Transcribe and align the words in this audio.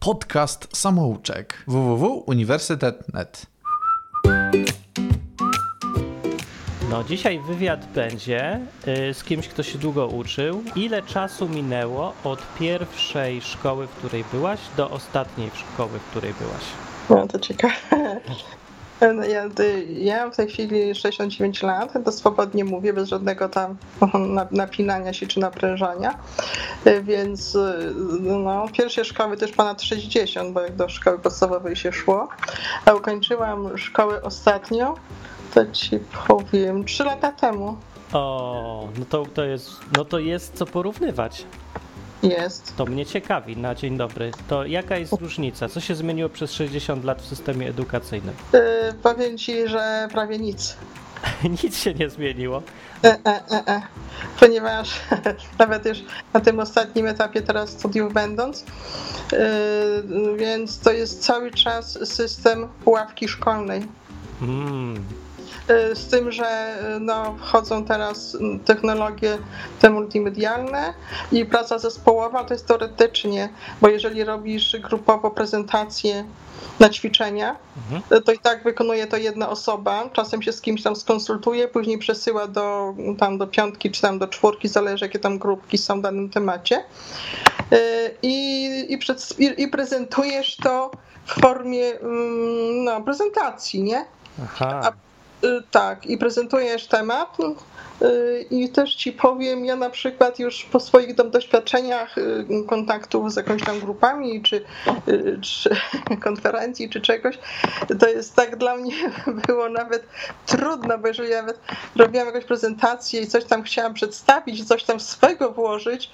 Podcast 0.00 0.76
Samouczek 0.76 1.64
www.uniwersytet.net 1.66 3.46
No, 6.90 7.04
dzisiaj 7.04 7.40
wywiad 7.40 7.86
będzie 7.94 8.60
y, 9.10 9.14
z 9.14 9.24
kimś, 9.24 9.48
kto 9.48 9.62
się 9.62 9.78
długo 9.78 10.06
uczył. 10.06 10.62
Ile 10.76 11.02
czasu 11.02 11.48
minęło 11.48 12.14
od 12.24 12.54
pierwszej 12.58 13.40
szkoły, 13.40 13.86
w 13.86 13.90
której 13.90 14.24
byłaś, 14.32 14.60
do 14.76 14.90
ostatniej 14.90 15.50
szkoły, 15.54 15.98
w 15.98 16.10
której 16.10 16.34
byłaś? 16.34 16.64
No 17.10 17.28
to 17.28 17.38
ciekawe. 17.38 18.20
No 19.16 19.24
ja, 19.24 19.48
ja 19.88 20.30
w 20.30 20.36
tej 20.36 20.48
chwili 20.48 20.94
69 20.94 21.62
lat, 21.62 21.92
to 22.04 22.12
swobodnie 22.12 22.64
mówię, 22.64 22.92
bez 22.92 23.08
żadnego 23.08 23.48
tam 23.48 23.76
napinania 24.50 25.12
się 25.12 25.26
czy 25.26 25.40
naprężania. 25.40 26.18
Więc 27.02 27.58
no, 28.20 28.66
pierwsze 28.72 29.04
szkoły 29.04 29.36
też 29.36 29.52
ponad 29.52 29.82
60, 29.82 30.52
bo 30.52 30.60
jak 30.60 30.76
do 30.76 30.88
szkoły 30.88 31.18
podstawowej 31.18 31.76
się 31.76 31.92
szło. 31.92 32.28
A 32.84 32.94
ukończyłam 32.94 33.78
szkołę 33.78 34.22
ostatnio, 34.22 34.94
to 35.54 35.66
ci 35.66 35.98
powiem, 36.28 36.84
3 36.84 37.04
lata 37.04 37.32
temu. 37.32 37.76
O, 38.12 38.88
no 38.98 39.04
to, 39.04 39.26
to, 39.34 39.44
jest, 39.44 39.70
no 39.96 40.04
to 40.04 40.18
jest 40.18 40.54
co 40.54 40.66
porównywać. 40.66 41.44
Jest. 42.22 42.76
To 42.76 42.86
mnie 42.86 43.06
ciekawi, 43.06 43.56
na 43.56 43.74
dzień 43.74 43.96
dobry. 43.96 44.30
To 44.48 44.64
jaka 44.64 44.96
jest 44.96 45.12
różnica? 45.12 45.68
Co 45.68 45.80
się 45.80 45.94
zmieniło 45.94 46.28
przez 46.28 46.52
60 46.52 47.04
lat 47.04 47.22
w 47.22 47.26
systemie 47.26 47.68
edukacyjnym? 47.68 48.34
Yy, 48.52 48.60
powiem 49.02 49.38
ci, 49.38 49.68
że 49.68 50.08
prawie 50.12 50.38
nic. 50.38 50.76
nic 51.62 51.78
się 51.78 51.94
nie 51.94 52.10
zmieniło. 52.10 52.62
E, 53.04 53.08
e, 53.08 53.40
e, 53.50 53.66
e. 53.66 53.82
Ponieważ 54.40 55.00
nawet 55.58 55.86
już 55.86 55.98
na 56.32 56.40
tym 56.40 56.60
ostatnim 56.60 57.06
etapie 57.06 57.42
teraz 57.42 57.70
studiów 57.70 58.12
będąc, 58.12 58.64
yy, 59.32 60.36
więc 60.36 60.78
to 60.78 60.92
jest 60.92 61.24
cały 61.24 61.50
czas 61.50 61.98
system 62.08 62.68
ławki 62.86 63.28
szkolnej. 63.28 63.86
Mm, 64.42 65.04
z 65.94 66.06
tym, 66.06 66.32
że 66.32 66.76
y, 66.96 67.00
no, 67.00 67.36
wchodzą 67.38 67.84
teraz 67.84 68.36
technologie 68.64 69.38
te 69.80 69.90
multimedialne 69.90 70.94
i 71.32 71.44
praca 71.44 71.78
zespołowa 71.78 72.44
to 72.44 72.54
jest 72.54 72.66
teoretycznie, 72.66 73.48
bo 73.80 73.88
jeżeli 73.88 74.24
robisz 74.24 74.76
grupowo 74.80 75.30
prezentację 75.30 76.24
na 76.80 76.88
ćwiczenia, 76.88 77.56
mhm. 77.76 78.22
to 78.22 78.32
i 78.32 78.38
tak 78.38 78.64
wykonuje 78.64 79.06
to 79.06 79.16
jedna 79.16 79.48
osoba, 79.48 80.10
czasem 80.12 80.42
się 80.42 80.52
z 80.52 80.60
kimś 80.60 80.82
tam 80.82 80.96
skonsultuje, 80.96 81.68
później 81.68 81.98
przesyła 81.98 82.46
do, 82.46 82.94
tam 83.18 83.38
do 83.38 83.46
piątki 83.46 83.90
czy 83.90 84.02
tam 84.02 84.18
do 84.18 84.28
czwórki, 84.28 84.68
zależy 84.68 85.04
jakie 85.04 85.18
tam 85.18 85.38
grupki 85.38 85.78
są 85.78 85.98
w 85.98 86.02
danym 86.02 86.30
temacie 86.30 86.84
i, 88.22 88.86
i, 88.88 88.98
przed, 88.98 89.40
i, 89.40 89.62
i 89.62 89.68
prezentujesz 89.68 90.56
to 90.56 90.90
w 91.24 91.40
formie 91.40 92.00
mm, 92.00 92.84
no, 92.84 93.00
prezentacji, 93.00 93.82
nie? 93.82 94.04
Aha. 94.44 94.80
A 94.84 95.09
tak, 95.70 96.06
i 96.06 96.18
prezentujesz 96.18 96.86
temat. 96.86 97.36
Y, 98.02 98.46
I 98.50 98.68
też 98.68 98.94
ci 98.94 99.12
powiem, 99.12 99.64
ja 99.64 99.76
na 99.76 99.90
przykład 99.90 100.38
już 100.38 100.64
po 100.64 100.80
swoich 100.80 101.16
tam 101.16 101.30
doświadczeniach 101.30 102.18
y, 102.18 102.46
kontaktów 102.68 103.32
z 103.32 103.36
jakąś 103.36 103.64
tam 103.64 103.80
grupami, 103.80 104.42
czy, 104.42 104.64
czy 105.42 105.70
konferencji, 106.24 106.90
czy 106.90 107.00
czegoś, 107.00 107.38
to 108.00 108.08
jest 108.08 108.36
tak 108.36 108.56
dla 108.56 108.76
mnie 108.76 108.94
było 109.46 109.68
nawet 109.68 110.06
trudno, 110.46 110.98
bo 110.98 111.08
jeżeli 111.08 111.30
nawet 111.30 111.60
robiłam 111.96 112.26
jakąś 112.26 112.44
prezentację 112.44 113.20
i 113.20 113.26
coś 113.26 113.44
tam 113.44 113.62
chciałam 113.62 113.94
przedstawić, 113.94 114.68
coś 114.68 114.84
tam 114.84 115.00
swego 115.00 115.50
włożyć, 115.50 116.10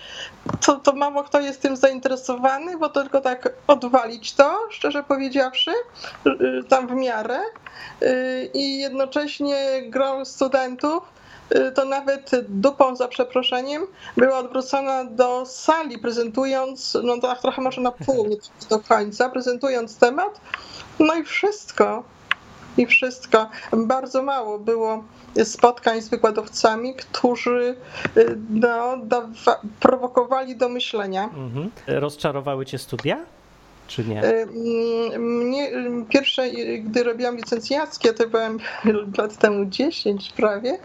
to, 0.66 0.76
to 0.76 0.92
mało 0.92 1.24
kto 1.24 1.40
jest 1.40 1.62
tym 1.62 1.76
zainteresowany, 1.76 2.78
bo 2.78 2.88
tylko 2.88 3.20
tak 3.20 3.48
odwalić 3.66 4.34
to, 4.34 4.58
szczerze 4.70 5.02
powiedziawszy, 5.02 5.72
tam 6.68 6.88
w 6.88 6.92
miarę. 6.92 7.38
I 8.54 8.78
jednocześnie 8.78 9.82
grą 9.90 10.24
studentów, 10.24 11.02
y, 11.02 11.15
to 11.74 11.84
nawet 11.84 12.30
dupą 12.48 12.96
za 12.96 13.08
przeproszeniem 13.08 13.86
była 14.16 14.38
odwrócona 14.38 15.04
do 15.04 15.46
sali, 15.46 15.98
prezentując, 15.98 16.98
no 17.02 17.18
tak 17.20 17.40
trochę 17.40 17.62
może 17.62 17.80
na 17.80 17.92
pół, 17.92 18.26
nie 18.26 18.36
do 18.70 18.78
końca, 18.78 19.28
prezentując 19.28 19.98
temat. 19.98 20.40
No 20.98 21.14
i 21.14 21.24
wszystko. 21.24 22.02
I 22.76 22.86
wszystko. 22.86 23.48
Bardzo 23.72 24.22
mało 24.22 24.58
było 24.58 25.04
spotkań 25.44 26.02
z 26.02 26.08
wykładowcami, 26.08 26.94
którzy 26.94 27.76
y, 28.16 28.38
no, 28.50 28.98
prowokowali 29.80 30.56
do 30.56 30.68
myślenia. 30.68 31.24
Mhm. 31.24 31.70
Rozczarowały 31.86 32.66
cię 32.66 32.78
studia? 32.78 33.26
Czy 33.86 34.04
nie? 34.04 34.22
E, 34.22 34.46
mnie 35.18 35.70
pierwsze, 36.08 36.50
gdy 36.78 37.02
robiłam 37.02 37.36
licencjackie, 37.36 38.12
to 38.12 38.28
byłem 38.28 38.58
lat 39.18 39.36
temu 39.36 39.64
10 39.66 40.32
prawie, 40.36 40.78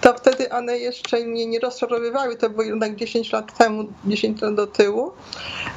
to 0.00 0.14
wtedy 0.14 0.50
one 0.50 0.78
jeszcze 0.78 1.20
mnie 1.20 1.46
nie 1.46 1.60
rozczarowywały, 1.60 2.36
to 2.36 2.50
było 2.50 2.62
jednak 2.62 2.96
10 2.96 3.32
lat 3.32 3.58
temu, 3.58 3.84
10 4.04 4.42
lat 4.42 4.54
do 4.54 4.66
tyłu. 4.66 5.12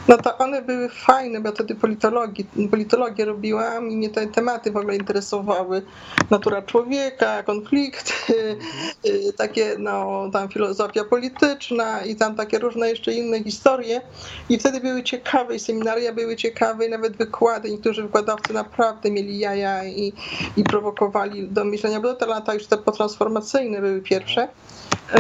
No 0.08 0.18
to 0.18 0.38
one 0.38 0.62
były 0.62 0.90
fajne, 0.90 1.42
bo 1.42 1.52
wtedy 1.52 1.76
politologii, 1.76 2.46
politologię 2.72 3.26
robiłam 3.26 3.90
i 3.90 3.98
mnie 3.98 4.10
te 4.10 4.28
tematy 4.28 4.72
w 4.72 4.78
ogóle 4.78 4.96
interesowały. 4.96 5.82
Natura 6.30 6.62
człowieka, 6.62 7.44
konflikty, 7.44 8.14
mhm. 8.34 9.34
takie 9.38 9.76
no 9.80 10.30
tam 10.34 10.50
filozofia 10.50 11.04
polityczna 11.04 12.02
i 12.02 12.16
tam 12.16 12.36
takie 12.36 12.60
różne 12.60 12.90
jeszcze 12.90 13.14
inne 13.14 13.44
historie. 13.44 14.02
I 14.50 14.60
wtedy 14.60 14.80
były 14.80 15.04
ciekawe 15.04 15.56
i 15.56 15.60
seminaria 15.60 16.14
były 16.14 16.36
ciekawe 16.36 16.53
ciekawe, 16.54 16.90
nawet 16.90 17.18
wykłady. 17.18 17.72
Niektórzy 17.72 18.04
wykładowcy 18.04 18.54
naprawdę 18.54 19.12
mieli 19.12 19.40
jaja 19.40 19.86
i, 19.86 20.14
i 20.58 20.64
prowokowali 20.64 21.48
do 21.48 21.66
myślenia, 21.66 22.00
bo 22.00 22.14
te 22.14 22.26
lata 22.26 22.54
już 22.54 22.68
te 22.68 22.78
potransformacyjne 22.78 23.82
były 23.82 24.02
pierwsze. 24.02 24.48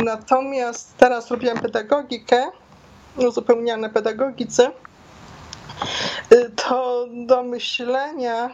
Natomiast 0.03 0.97
teraz 0.97 1.31
robiłam 1.31 1.59
pedagogikę, 1.59 2.51
uzupełniane 3.17 3.89
pedagogice, 3.89 4.71
to 6.55 7.07
do 7.25 7.43
myślenia 7.43 8.49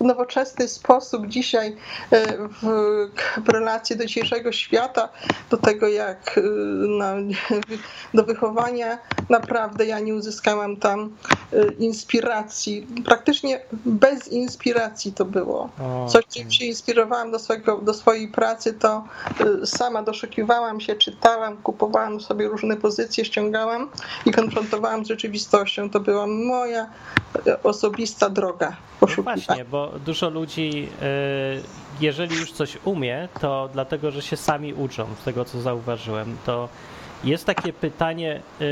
w 0.00 0.04
nowoczesny 0.04 0.68
sposób 0.68 1.26
dzisiaj 1.26 1.76
e, 2.10 2.48
w, 2.62 3.48
relacji 3.48 3.96
do 3.96 4.04
dzisiejszego 4.04 4.52
świata, 4.52 5.08
do 5.50 5.56
tego 5.56 5.88
jak 5.88 6.38
e, 6.38 6.40
no, 6.88 7.04
do 8.14 8.24
wychowania, 8.24 8.98
naprawdę 9.28 9.86
ja 9.86 10.00
nie 10.00 10.14
uzyskałam 10.14 10.76
tam 10.76 11.16
e, 11.52 11.72
inspiracji. 11.72 12.86
Praktycznie 13.04 13.60
bez 13.72 14.28
inspiracji 14.28 15.12
to 15.12 15.24
było. 15.24 15.70
Coś, 16.08 16.24
czym 16.26 16.50
się 16.50 16.64
inspirowałam 16.64 17.30
do, 17.30 17.38
swojego, 17.38 17.78
do 17.78 17.94
swojej 17.94 18.28
pracy, 18.28 18.72
to 18.74 19.04
sama 19.64 20.02
doszukiwałam 20.02 20.80
się, 20.80 20.94
czytałam, 20.94 21.56
kupowałam 21.56 22.20
sobie 22.20 22.48
różne 22.48 22.76
pozycje, 22.76 23.24
ściągałam 23.24 23.90
i 24.26 24.30
konfrontowałam 24.30 25.04
z 25.04 25.08
rzeczywistością. 25.08 25.90
To 25.90 26.00
była 26.00 26.26
moja 26.26 26.86
osobista 27.62 28.30
droga 28.30 28.76
poszukiwania. 29.00 29.61
Bo 29.64 29.92
dużo 30.06 30.30
ludzi, 30.30 30.88
e, 31.02 31.06
jeżeli 32.00 32.36
już 32.36 32.52
coś 32.52 32.78
umie, 32.84 33.28
to 33.40 33.68
dlatego, 33.72 34.10
że 34.10 34.22
się 34.22 34.36
sami 34.36 34.74
uczą, 34.74 35.06
z 35.20 35.24
tego 35.24 35.44
co 35.44 35.60
zauważyłem, 35.60 36.36
to 36.46 36.68
jest 37.24 37.44
takie 37.44 37.72
pytanie, 37.72 38.40
e, 38.60 38.64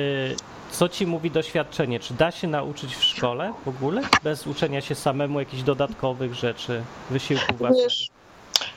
co 0.71 0.89
ci 0.89 1.07
mówi 1.07 1.31
doświadczenie? 1.31 2.01
Czy 2.01 2.15
da 2.15 2.31
się 2.31 2.49
nauczyć 2.49 2.97
w 2.97 3.05
szkole 3.05 3.53
w 3.65 3.69
ogóle? 3.69 4.03
Bez 4.25 4.47
uczenia 4.47 4.81
się 4.81 4.95
samemu 4.95 5.41
jakichś 5.41 5.63
dodatkowych 5.63 6.35
rzeczy, 6.35 6.83
wysiłku 7.11 7.55
własnego? 7.55 7.83
Wiesz, 7.85 8.11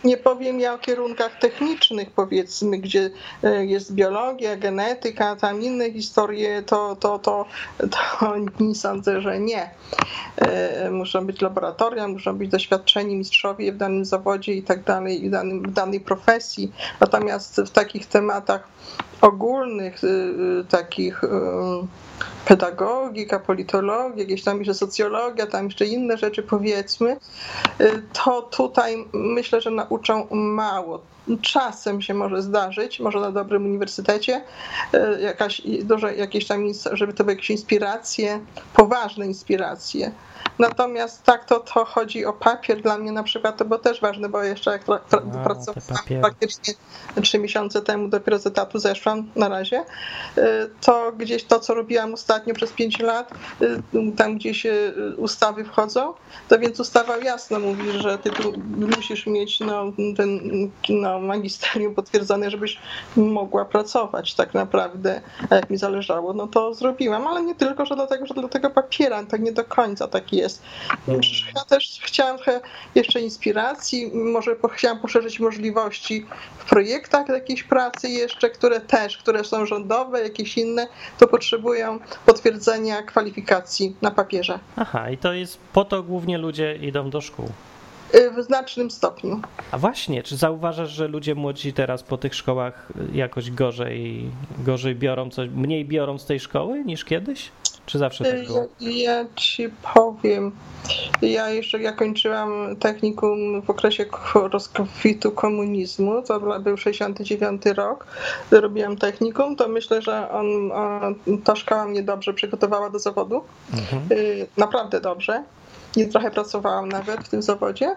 nie 0.04 0.18
powiem 0.18 0.60
ja 0.60 0.74
o 0.74 0.78
kierunkach 0.78 1.40
technicznych, 1.40 2.12
powiedzmy, 2.12 2.78
gdzie 2.78 3.10
e, 3.44 3.66
jest 3.66 3.94
biologia, 3.94 4.56
genetyka, 4.56 5.36
tam 5.36 5.62
inne 5.62 5.92
historie, 5.92 6.64
to, 6.64 6.96
to, 6.96 7.20
to, 7.20 7.46
to 7.78 8.36
nie 8.60 8.76
sądzę, 8.76 9.22
że 9.22 9.40
nie. 9.40 9.70
E, 10.38 10.92
muszą 10.92 11.26
być 11.26 11.42
laboratoria, 11.42 12.08
muszą 12.08 12.38
być 12.38 12.50
doświadczeni 12.50 13.16
mistrzowie 13.16 13.72
w 13.72 13.78
danym 13.78 14.06
zawodzie 14.06 14.54
i 14.54 14.64
tak 14.64 14.84
dalej, 14.84 15.30
w, 15.30 15.72
danej 15.72 16.00
profesji. 16.00 16.72
Natomiast 17.00 17.62
w 17.62 17.70
takich 17.70 18.06
tematach 18.06 18.68
ogólnych, 19.22 20.04
y, 20.04 20.66
takich 20.70 21.22
pedagogika, 22.46 23.40
politologia, 23.40 24.24
jakieś 24.24 24.44
tam 24.44 24.58
jeszcze 24.58 24.74
socjologia, 24.74 25.48
tam 25.48 25.66
jeszcze 25.66 25.86
inne 25.86 26.18
rzeczy 26.18 26.44
powiedzmy, 26.44 27.18
to 28.14 28.42
tutaj 28.42 29.06
myślę, 29.14 29.62
że 29.62 29.72
nauczą 29.72 30.28
mało 30.32 31.02
czasem 31.42 32.02
się 32.02 32.14
może 32.14 32.42
zdarzyć, 32.42 33.00
może 33.00 33.20
na 33.20 33.32
dobrym 33.32 33.66
uniwersytecie, 33.66 34.42
e, 34.94 35.22
jakaś 35.22 35.62
duże, 35.84 36.16
jakieś 36.16 36.48
tam, 36.48 36.64
żeby 36.92 37.14
to 37.14 37.24
były 37.24 37.34
jakieś 37.34 37.50
inspiracje, 37.50 38.40
poważne 38.74 39.26
inspiracje. 39.26 40.12
Natomiast 40.60 41.24
tak 41.24 41.46
to, 41.46 41.60
to 41.60 41.86
chodzi 41.86 42.26
o 42.26 42.34
papier 42.34 42.82
dla 42.82 42.98
mnie 42.98 43.12
na 43.12 43.24
przykład, 43.24 43.58
to 43.58 43.66
było 43.66 43.80
też 43.80 44.02
ważne, 44.02 44.30
bo 44.30 44.44
jeszcze 44.44 44.72
jak 44.72 44.84
pra, 44.84 44.98
pra, 44.98 45.22
A, 45.34 45.44
pracowałam 45.44 46.22
praktycznie 46.22 46.74
trzy 47.22 47.40
miesiące 47.40 47.82
temu, 47.82 48.08
dopiero 48.08 48.40
z 48.40 48.48
etatu 48.48 48.80
zeszłam 48.80 49.32
na 49.36 49.50
razie, 49.50 49.82
y, 50.38 50.42
to 50.82 51.12
gdzieś 51.18 51.44
to, 51.44 51.60
co 51.60 51.74
robiłam 51.74 52.14
ostatnio 52.14 52.54
przez 52.54 52.72
pięć 52.72 53.00
lat, 53.00 53.32
y, 53.62 53.82
tam 54.18 54.36
gdzieś 54.36 54.68
ustawy 55.18 55.66
wchodzą, 55.66 56.14
to 56.48 56.60
więc 56.60 56.80
ustawa 56.80 57.18
jasno 57.18 57.60
mówi, 57.60 57.92
że 57.92 58.18
ty 58.18 58.30
tu 58.30 58.54
musisz 58.98 59.28
mieć 59.28 59.60
no, 59.60 59.84
ten 60.18 60.40
no, 60.90 61.20
magisterium 61.20 61.96
potwierdzone, 61.96 62.52
żebyś 62.52 62.80
mogła 63.16 63.66
pracować 63.66 64.36
tak 64.36 64.54
naprawdę. 64.54 65.22
A 65.50 65.56
jak 65.56 65.70
mi 65.70 65.78
zależało, 65.78 66.34
no 66.34 66.48
to 66.48 66.74
zrobiłam, 66.74 67.28
ale 67.28 67.42
nie 67.42 67.56
tylko, 67.56 67.86
że 67.86 67.96
do 67.96 68.08
tego, 68.08 68.26
że 68.26 68.34
do 68.34 68.50
tego 68.50 68.70
papiera, 68.70 69.24
tak 69.24 69.42
nie 69.42 69.52
do 69.52 69.66
końca 69.66 70.08
taki 70.08 70.43
jest. 70.44 70.62
Ja 71.56 71.66
też 71.70 72.00
chciałam 72.02 72.38
trochę 72.38 72.62
jeszcze 72.96 73.22
inspiracji, 73.22 74.12
może 74.14 74.56
chciałam 74.72 75.00
poszerzyć 75.00 75.40
możliwości 75.40 76.26
w 76.58 76.70
projektach 76.70 77.30
jakiejś 77.30 77.64
pracy 77.64 78.10
jeszcze, 78.10 78.50
które 78.50 78.82
też, 78.82 79.18
które 79.18 79.44
są 79.44 79.66
rządowe, 79.66 80.22
jakieś 80.22 80.58
inne, 80.58 80.88
to 81.20 81.28
potrzebują 81.28 82.00
potwierdzenia 82.26 83.04
kwalifikacji 83.04 83.96
na 84.02 84.12
papierze. 84.12 84.60
Aha, 84.76 85.10
i 85.10 85.18
to 85.18 85.34
jest 85.34 85.58
po 85.74 85.86
to 85.86 86.04
głównie 86.04 86.38
ludzie 86.38 86.76
idą 86.76 87.10
do 87.10 87.22
szkół. 87.22 87.50
Y, 88.16 88.32
w 88.32 88.44
znacznym 88.44 88.92
stopniu. 88.92 89.42
A 89.72 89.78
właśnie, 89.78 90.24
czy 90.24 90.38
zauważasz, 90.38 90.92
że 90.92 91.08
ludzie 91.08 91.36
młodzi 91.36 91.74
teraz 91.74 92.04
po 92.04 92.18
tych 92.18 92.36
szkołach 92.36 92.88
jakoś 93.14 93.52
gorzej, 93.52 94.30
gorzej 94.60 94.96
biorą 94.96 95.30
coś, 95.30 95.50
mniej 95.50 95.86
biorą 95.86 96.20
z 96.20 96.26
tej 96.26 96.40
szkoły 96.40 96.84
niż 96.84 97.06
kiedyś? 97.06 97.52
Czy 97.86 97.98
zawsze 97.98 98.24
tak 98.24 98.48
było? 98.48 98.68
Ja, 98.80 98.90
ja 98.90 99.26
ci 99.36 99.70
powiem. 99.94 100.52
Ja 101.22 101.50
jeszcze 101.50 101.82
jak 101.82 101.96
kończyłam 101.96 102.76
technikum 102.80 103.62
w 103.62 103.70
okresie 103.70 104.06
rozkwitu 104.34 105.32
komunizmu, 105.32 106.22
to 106.22 106.60
był 106.60 106.78
69 106.78 107.66
rok, 107.66 108.08
robiłam 108.52 108.98
technikum, 108.98 109.56
to 109.56 109.68
myślę, 109.68 110.02
że 110.02 110.32
on, 110.32 110.72
ta 111.44 111.56
szkoła 111.56 111.86
mnie 111.86 112.04
dobrze 112.04 112.34
przygotowała 112.34 112.90
do 112.90 113.00
zawodu. 113.00 113.44
Mhm. 113.74 114.02
Y, 114.12 114.48
naprawdę 114.58 115.02
dobrze. 115.02 115.44
Nie 115.96 116.08
trochę 116.08 116.32
pracowałam 116.32 116.90
nawet 116.90 117.24
w 117.24 117.30
tym 117.30 117.42
zawodzie. 117.42 117.96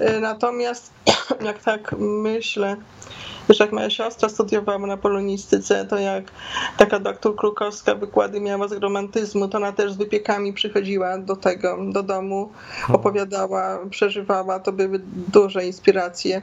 Y, 0.00 0.20
natomiast 0.20 0.92
jak 1.44 1.62
tak 1.62 1.94
myślę, 1.98 2.76
Wiesz, 3.48 3.60
jak 3.60 3.72
moja 3.72 3.90
siostra 3.90 4.28
studiowała 4.28 4.86
na 4.86 4.96
polonistyce, 4.96 5.84
to 5.84 5.98
jak 5.98 6.24
taka 6.76 6.98
doktor 7.00 7.36
Krukowska 7.36 7.94
wykłady 7.94 8.40
miała 8.40 8.68
z 8.68 8.72
romantyzmu, 8.72 9.48
to 9.48 9.58
ona 9.58 9.72
też 9.72 9.92
z 9.92 9.96
wypiekami 9.96 10.52
przychodziła 10.52 11.18
do 11.18 11.36
tego, 11.36 11.78
do 11.92 12.02
domu, 12.02 12.52
opowiadała, 12.88 13.78
przeżywała, 13.90 14.60
to 14.60 14.72
były 14.72 15.00
duże 15.32 15.66
inspiracje. 15.66 16.42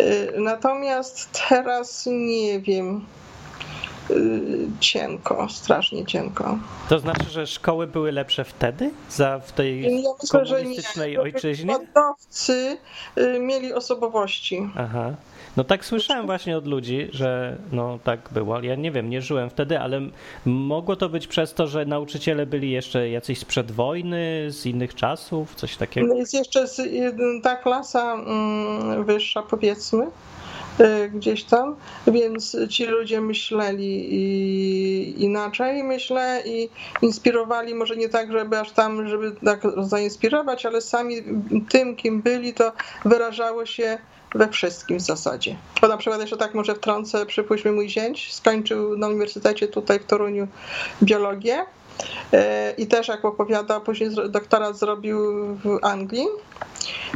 Y, 0.00 0.32
natomiast 0.38 1.42
teraz 1.48 2.08
nie 2.10 2.60
wiem, 2.60 3.04
y, 4.10 4.68
cienko, 4.80 5.46
strasznie 5.50 6.06
cienko. 6.06 6.58
To 6.88 6.98
znaczy, 6.98 7.24
że 7.30 7.46
szkoły 7.46 7.86
były 7.86 8.12
lepsze 8.12 8.44
wtedy, 8.44 8.90
za, 9.10 9.38
w 9.38 9.52
tej 9.52 9.82
ja 9.82 9.88
myślę, 10.22 10.40
komunistycznej 10.40 11.12
że 11.12 11.16
nie. 11.16 11.20
ojczyźnie? 11.20 11.78
Wykładowcy 11.78 12.78
y, 13.18 13.38
mieli 13.40 13.72
osobowości. 13.72 14.70
Aha. 14.76 15.12
No 15.56 15.64
tak 15.64 15.84
słyszałem 15.84 16.26
właśnie 16.26 16.56
od 16.56 16.66
ludzi, 16.66 17.08
że 17.12 17.56
no 17.72 17.98
tak 18.04 18.28
było. 18.32 18.62
Ja 18.62 18.74
nie 18.74 18.92
wiem, 18.92 19.10
nie 19.10 19.22
żyłem 19.22 19.50
wtedy, 19.50 19.80
ale 19.80 20.00
mogło 20.44 20.96
to 20.96 21.08
być 21.08 21.26
przez 21.26 21.54
to, 21.54 21.66
że 21.66 21.84
nauczyciele 21.84 22.46
byli 22.46 22.70
jeszcze 22.70 23.10
jacyś 23.10 23.38
sprzed 23.38 23.72
wojny, 23.72 24.46
z 24.48 24.66
innych 24.66 24.94
czasów, 24.94 25.54
coś 25.54 25.76
takiego. 25.76 26.06
No 26.06 26.14
jest 26.14 26.34
jeszcze 26.34 26.66
ta 27.42 27.56
klasa 27.56 28.14
mm, 28.14 29.04
wyższa, 29.04 29.42
powiedzmy, 29.42 30.06
y, 30.80 31.10
gdzieś 31.10 31.44
tam, 31.44 31.76
więc 32.06 32.56
ci 32.68 32.86
ludzie 32.86 33.20
myśleli 33.20 34.12
inaczej, 35.24 35.84
myślę, 35.84 36.42
i 36.46 36.68
inspirowali 37.02 37.74
może 37.74 37.96
nie 37.96 38.08
tak, 38.08 38.32
żeby 38.32 38.58
aż 38.58 38.70
tam, 38.70 39.08
żeby 39.08 39.32
tak 39.44 39.62
zainspirować, 39.78 40.66
ale 40.66 40.80
sami 40.80 41.16
tym, 41.68 41.96
kim 41.96 42.22
byli, 42.22 42.54
to 42.54 42.72
wyrażało 43.04 43.66
się 43.66 43.98
we 44.36 44.48
wszystkim 44.48 44.98
w 44.98 45.02
zasadzie. 45.02 45.56
Bo 45.80 45.88
na 45.88 45.96
przykład 45.96 46.20
jeszcze 46.20 46.36
tak 46.36 46.54
może 46.54 46.74
wtrącę, 46.74 47.26
przypuśćmy 47.26 47.72
mój 47.72 47.88
zięć, 47.88 48.34
skończył 48.34 48.98
na 48.98 49.08
uniwersytecie 49.08 49.68
tutaj 49.68 49.98
w 50.00 50.04
Toruniu 50.04 50.48
biologię 51.02 51.64
e, 52.32 52.72
i 52.78 52.86
też 52.86 53.08
jak 53.08 53.24
opowiada, 53.24 53.80
później 53.80 54.10
doktorat 54.28 54.78
zrobił 54.78 55.18
w 55.54 55.78
Anglii, 55.82 56.26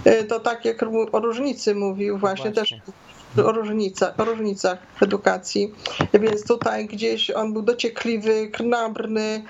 e, 0.04 0.24
to 0.24 0.40
tak 0.40 0.64
jak 0.64 0.82
o 1.12 1.20
różnicy 1.20 1.74
mówił 1.74 2.18
właśnie, 2.18 2.50
właśnie. 2.50 2.78
też 2.78 2.92
różnica, 3.36 4.14
różnicach 4.18 4.78
edukacji. 5.02 5.74
Więc 6.14 6.46
tutaj 6.46 6.86
gdzieś 6.86 7.30
on 7.30 7.52
był 7.52 7.62
dociekliwy, 7.62 8.48
knabry, 8.48 9.42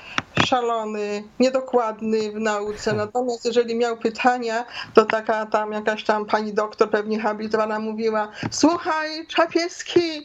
szalony, 0.44 1.24
niedokładny 1.40 2.32
w 2.32 2.40
nauce. 2.40 2.92
Natomiast 2.92 3.44
jeżeli 3.44 3.74
miał 3.74 3.96
pytania, 3.96 4.64
to 4.94 5.04
taka 5.04 5.46
tam 5.46 5.72
jakaś 5.72 6.04
tam 6.04 6.26
pani 6.26 6.54
doktor, 6.54 6.90
pewnie 6.90 7.20
habilitowana, 7.20 7.78
mówiła: 7.78 8.28
Słuchaj, 8.50 9.26
Czapieski, 9.26 10.22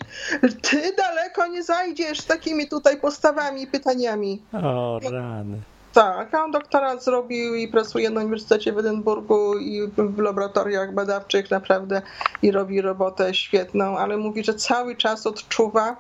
ty 0.62 0.96
daleko 0.98 1.48
nie 1.48 1.63
zajdziesz 1.63 2.19
z 2.19 2.25
takimi 2.25 2.68
tutaj 2.68 3.00
postawami 3.00 3.62
i 3.62 3.68
pytaniami. 3.68 4.42
O 4.54 5.00
rany. 5.12 5.62
Tak, 5.95 6.33
a 6.33 6.44
on 6.44 6.51
doktorat 6.51 7.03
zrobił 7.03 7.56
i 7.56 7.68
pracuje 7.68 8.09
na 8.09 8.21
Uniwersytecie 8.21 8.74
w 8.74 8.77
Edynburgu 8.77 9.57
i 9.57 9.81
w 9.97 10.19
laboratoriach 10.19 10.94
badawczych 10.94 11.51
naprawdę 11.51 12.01
i 12.42 12.51
robi 12.51 12.81
robotę 12.81 13.33
świetną, 13.33 13.97
ale 13.97 14.18
mówi, 14.18 14.44
że 14.44 14.53
cały 14.53 14.95
czas 14.95 15.27
odczuwa 15.27 15.95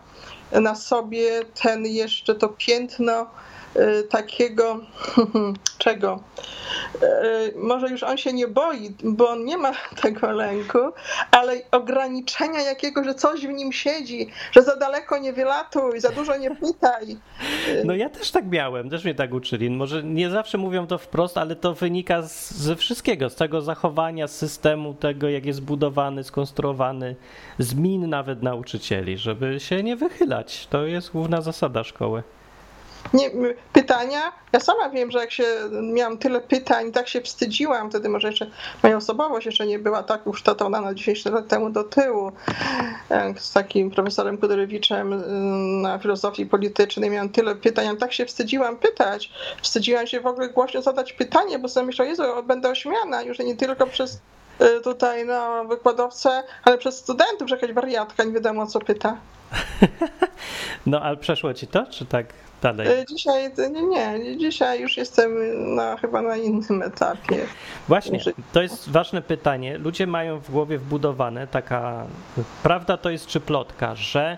na 0.51 0.75
sobie 0.75 1.45
ten 1.63 1.85
jeszcze 1.85 2.35
to 2.35 2.49
piętno 2.49 3.25
takiego 4.09 4.79
czego? 5.77 6.19
Y, 7.03 7.53
może 7.55 7.89
już 7.89 8.03
on 8.03 8.17
się 8.17 8.33
nie 8.33 8.47
boi, 8.47 8.95
bo 9.03 9.29
on 9.29 9.45
nie 9.45 9.57
ma 9.57 9.71
tego 10.01 10.31
lęku, 10.31 10.77
ale 11.31 11.53
ograniczenia 11.71 12.61
jakiego, 12.61 13.03
że 13.03 13.15
coś 13.15 13.47
w 13.47 13.49
nim 13.49 13.71
siedzi, 13.71 14.29
że 14.51 14.63
za 14.63 14.75
daleko 14.75 15.17
nie 15.17 15.33
wylatuj, 15.33 15.99
za 15.99 16.09
dużo 16.09 16.37
nie 16.37 16.55
pytaj. 16.55 17.17
No 17.85 17.95
ja 17.95 18.09
też 18.09 18.31
tak 18.31 18.45
miałem, 18.51 18.89
też 18.89 19.03
mnie 19.03 19.15
tak 19.15 19.33
uczyli. 19.33 19.69
Może 19.69 20.03
nie 20.03 20.29
zawsze 20.29 20.57
mówią 20.57 20.87
to 20.87 20.97
wprost, 20.97 21.37
ale 21.37 21.55
to 21.55 21.73
wynika 21.73 22.21
z, 22.21 22.51
ze 22.51 22.75
wszystkiego, 22.75 23.29
z 23.29 23.35
tego 23.35 23.61
zachowania, 23.61 24.27
systemu, 24.27 24.93
tego 24.93 25.29
jak 25.29 25.45
jest 25.45 25.59
zbudowany, 25.59 26.23
skonstruowany, 26.23 27.15
z 27.59 27.73
min 27.73 28.09
nawet 28.09 28.43
nauczycieli, 28.43 29.17
żeby 29.17 29.59
się 29.59 29.83
nie 29.83 29.95
wychylać. 29.95 30.67
To 30.67 30.85
jest 30.85 31.11
główna 31.11 31.41
zasada 31.41 31.83
szkoły 31.83 32.23
nie, 33.13 33.31
pytania. 33.73 34.31
Ja 34.53 34.59
sama 34.59 34.89
wiem, 34.89 35.11
że 35.11 35.19
jak 35.19 35.31
się 35.31 35.43
miałam 35.93 36.17
tyle 36.17 36.41
pytań, 36.41 36.91
tak 36.91 37.07
się 37.07 37.21
wstydziłam, 37.21 37.89
wtedy 37.89 38.09
może 38.09 38.27
jeszcze 38.27 38.47
moja 38.83 38.97
osobowość 38.97 39.45
jeszcze 39.45 39.67
nie 39.67 39.79
była 39.79 40.03
tak 40.03 40.27
ukształtowana 40.27 40.81
na 40.81 40.93
10 40.93 41.25
lat 41.25 41.47
temu 41.47 41.69
do 41.69 41.83
tyłu. 41.83 42.31
Z 43.37 43.53
takim 43.53 43.91
profesorem 43.91 44.37
Kuderewiczem 44.37 45.13
y, 45.13 45.27
na 45.81 45.99
filozofii 45.99 46.45
politycznej 46.45 47.09
miałam 47.09 47.29
tyle 47.29 47.55
pytań, 47.55 47.97
tak 47.97 48.13
się 48.13 48.25
wstydziłam 48.25 48.77
pytać. 48.77 49.31
Wstydziłam 49.61 50.07
się 50.07 50.19
w 50.19 50.27
ogóle 50.27 50.49
głośno 50.49 50.81
zadać 50.81 51.13
pytanie, 51.13 51.59
bo 51.59 51.69
sobie 51.69 51.85
myślałam, 51.85 52.09
Jezu, 52.09 52.23
będę 52.43 52.69
ośmiana, 52.69 53.21
już 53.21 53.39
nie 53.39 53.55
tylko 53.55 53.87
przez 53.87 54.19
y, 54.61 54.81
tutaj 54.83 55.25
no, 55.25 55.65
wykładowcę, 55.65 56.43
ale 56.63 56.77
przez 56.77 56.97
studentów, 56.97 57.49
że 57.49 57.55
jakaś 57.55 57.73
wariatka 57.73 58.23
nie 58.23 58.31
wiadomo 58.31 58.67
co 58.67 58.79
pyta. 58.79 59.17
No, 60.85 61.01
ale 61.01 61.17
przeszło 61.17 61.53
ci 61.53 61.67
to, 61.67 61.85
czy 61.85 62.05
tak 62.05 62.25
dalej? 62.61 62.87
E, 62.87 63.05
dzisiaj, 63.05 63.51
nie, 63.71 63.83
nie, 63.83 64.37
dzisiaj 64.37 64.81
już 64.81 64.97
jestem 64.97 65.31
na, 65.75 65.97
chyba 65.97 66.21
na 66.21 66.37
innym 66.37 66.81
etapie. 66.81 67.37
Właśnie, 67.87 68.19
to 68.53 68.61
jest 68.61 68.89
ważne 68.89 69.21
pytanie. 69.21 69.77
Ludzie 69.77 70.07
mają 70.07 70.39
w 70.39 70.51
głowie 70.51 70.77
wbudowane 70.77 71.47
taka, 71.47 72.05
prawda 72.63 72.97
to 72.97 73.09
jest 73.09 73.27
czy 73.27 73.39
plotka, 73.39 73.95
że 73.95 74.37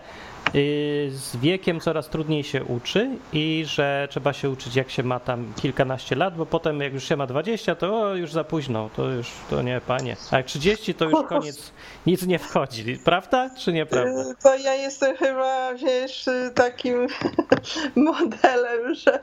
z 1.11 1.35
wiekiem 1.41 1.79
coraz 1.79 2.09
trudniej 2.09 2.43
się 2.43 2.63
uczy 2.63 3.09
i 3.33 3.63
że 3.67 4.07
trzeba 4.11 4.33
się 4.33 4.49
uczyć 4.49 4.75
jak 4.75 4.89
się 4.89 5.03
ma 5.03 5.19
tam 5.19 5.53
kilkanaście 5.61 6.15
lat, 6.15 6.37
bo 6.37 6.45
potem 6.45 6.81
jak 6.81 6.93
już 6.93 7.03
się 7.03 7.17
ma 7.17 7.27
20, 7.27 7.75
to 7.75 8.01
o, 8.01 8.15
już 8.15 8.31
za 8.31 8.43
późno, 8.43 8.89
to 8.95 9.09
już, 9.09 9.31
to 9.49 9.61
nie, 9.61 9.81
panie. 9.87 10.15
A 10.31 10.37
jak 10.37 10.45
30, 10.45 10.93
to 10.93 11.05
już 11.05 11.27
koniec, 11.29 11.71
nic 12.05 12.25
nie 12.25 12.39
wchodzi, 12.39 12.99
prawda 13.03 13.49
czy 13.57 13.73
nieprawda? 13.73 14.21
Y, 14.21 14.35
To 14.43 14.55
ja 14.55 14.75
jestem 14.75 15.17
chyba, 15.17 15.73
wiesz, 15.73 16.27
y, 16.27 16.51
takim 16.55 17.07
modelem, 17.95 18.95
że 18.95 19.19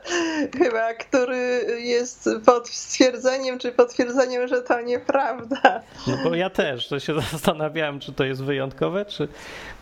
chyba, 0.57 0.93
który 0.93 1.65
jest 1.79 2.29
pod 2.45 2.69
stwierdzeniem 2.69 3.59
czy 3.59 3.71
potwierdzeniem, 3.71 4.47
że 4.47 4.61
to 4.61 4.81
nieprawda. 4.81 5.81
No 6.07 6.17
bo 6.23 6.35
ja 6.35 6.49
też, 6.49 6.87
to 6.87 6.99
się 6.99 7.21
zastanawiałem, 7.31 7.99
czy 7.99 8.13
to 8.13 8.23
jest 8.23 8.43
wyjątkowe, 8.43 9.05
czy, 9.05 9.27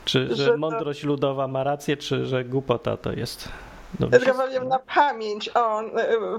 czy 0.05 0.27
Że 0.29 0.35
że 0.35 0.45
to- 0.51 0.57
mądrość 0.57 1.03
ludowa 1.03 1.47
ma 1.47 1.63
rację, 1.63 1.97
czy 1.97 2.25
że 2.25 2.45
głupota 2.45 2.97
to 2.97 3.11
jest. 3.11 3.49
No, 3.99 4.07
Ja 4.11 4.19
tylko 4.19 4.33
powiem 4.37 4.67
na 4.67 4.79
pamięć. 4.79 5.49
O, 5.55 5.81
y, 5.83 5.87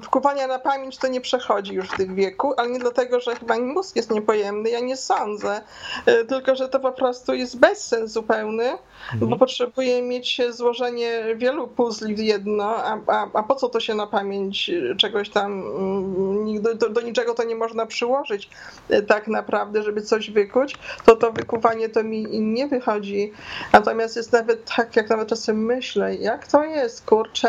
wkuwania 0.02 0.46
na 0.46 0.58
pamięć 0.58 0.96
to 0.98 1.08
nie 1.08 1.20
przechodzi 1.20 1.74
już 1.74 1.88
w 1.88 1.96
tym 1.96 2.14
wieku, 2.14 2.54
ale 2.56 2.70
nie 2.70 2.78
dlatego, 2.78 3.20
że 3.20 3.36
chyba 3.36 3.58
mózg 3.58 3.96
jest 3.96 4.10
niepojemny, 4.10 4.70
ja 4.70 4.80
nie 4.80 4.96
sądzę. 4.96 5.60
Y, 6.08 6.24
Tylko, 6.24 6.54
że 6.56 6.68
to 6.68 6.80
po 6.80 6.92
prostu 6.92 7.34
jest 7.34 7.58
bezsens 7.58 8.12
zupełny, 8.12 8.70
bo 9.14 9.24
Mhm. 9.24 9.38
potrzebuje 9.38 10.02
mieć 10.02 10.40
złożenie 10.50 11.24
wielu 11.36 11.68
puzli 11.68 12.14
w 12.14 12.18
jedno, 12.18 12.64
a, 12.76 12.98
a, 13.06 13.26
a 13.34 13.42
po 13.42 13.54
co 13.54 13.68
to 13.68 13.80
się 13.80 13.94
na 13.94 14.06
pamięć 14.06 14.70
czegoś 14.98 15.30
tam, 15.30 15.52
mm, 15.52 16.44
nigdy- 16.44 16.74
do, 16.74 16.88
do 16.88 17.00
niczego 17.00 17.34
to 17.34 17.44
nie 17.44 17.56
można 17.56 17.86
przyłożyć 17.86 18.50
y, 18.90 19.02
tak 19.02 19.28
naprawdę, 19.28 19.82
żeby 19.82 20.02
coś 20.02 20.30
wykuć, 20.30 20.76
to 21.06 21.16
to 21.16 21.32
wykuwanie 21.32 21.88
to 21.88 22.02
mi 22.04 22.26
nie 22.40 22.66
wychodzi. 22.68 23.32
Natomiast 23.72 24.16
jest 24.16 24.32
nawet 24.32 24.74
tak, 24.76 24.96
jak 24.96 25.10
nawet 25.10 25.28
czasem 25.28 25.64
myślę, 25.64 26.14
jak 26.14 26.46
to 26.46 26.64
jest, 26.64 27.04
kurczę, 27.06 27.43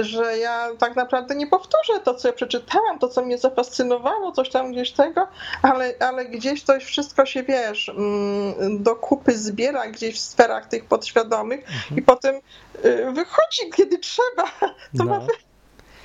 że 0.00 0.38
ja 0.38 0.68
tak 0.78 0.96
naprawdę 0.96 1.34
nie 1.34 1.46
powtórzę 1.46 2.00
to, 2.04 2.14
co 2.14 2.28
ja 2.28 2.34
przeczytałam, 2.34 2.98
to, 2.98 3.08
co 3.08 3.22
mnie 3.22 3.38
zafascynowało, 3.38 4.32
coś 4.32 4.50
tam 4.50 4.72
gdzieś 4.72 4.92
tego, 4.92 5.28
ale, 5.62 5.94
ale 6.00 6.24
gdzieś 6.24 6.62
to 6.62 6.80
wszystko 6.80 7.26
się, 7.26 7.42
wiesz, 7.42 7.88
mm, 7.88 8.82
do 8.82 8.96
kupy 8.96 9.32
zbiera 9.38 9.86
gdzieś 9.86 10.16
w 10.16 10.18
sferach 10.18 10.68
tych 10.68 10.84
podświadomych 10.84 11.60
i 11.96 12.02
potem 12.02 12.34
y, 12.84 13.12
wychodzi, 13.12 13.70
kiedy 13.76 13.98
trzeba, 13.98 14.44
to, 14.98 15.04
ma, 15.04 15.18
no. 15.18 15.26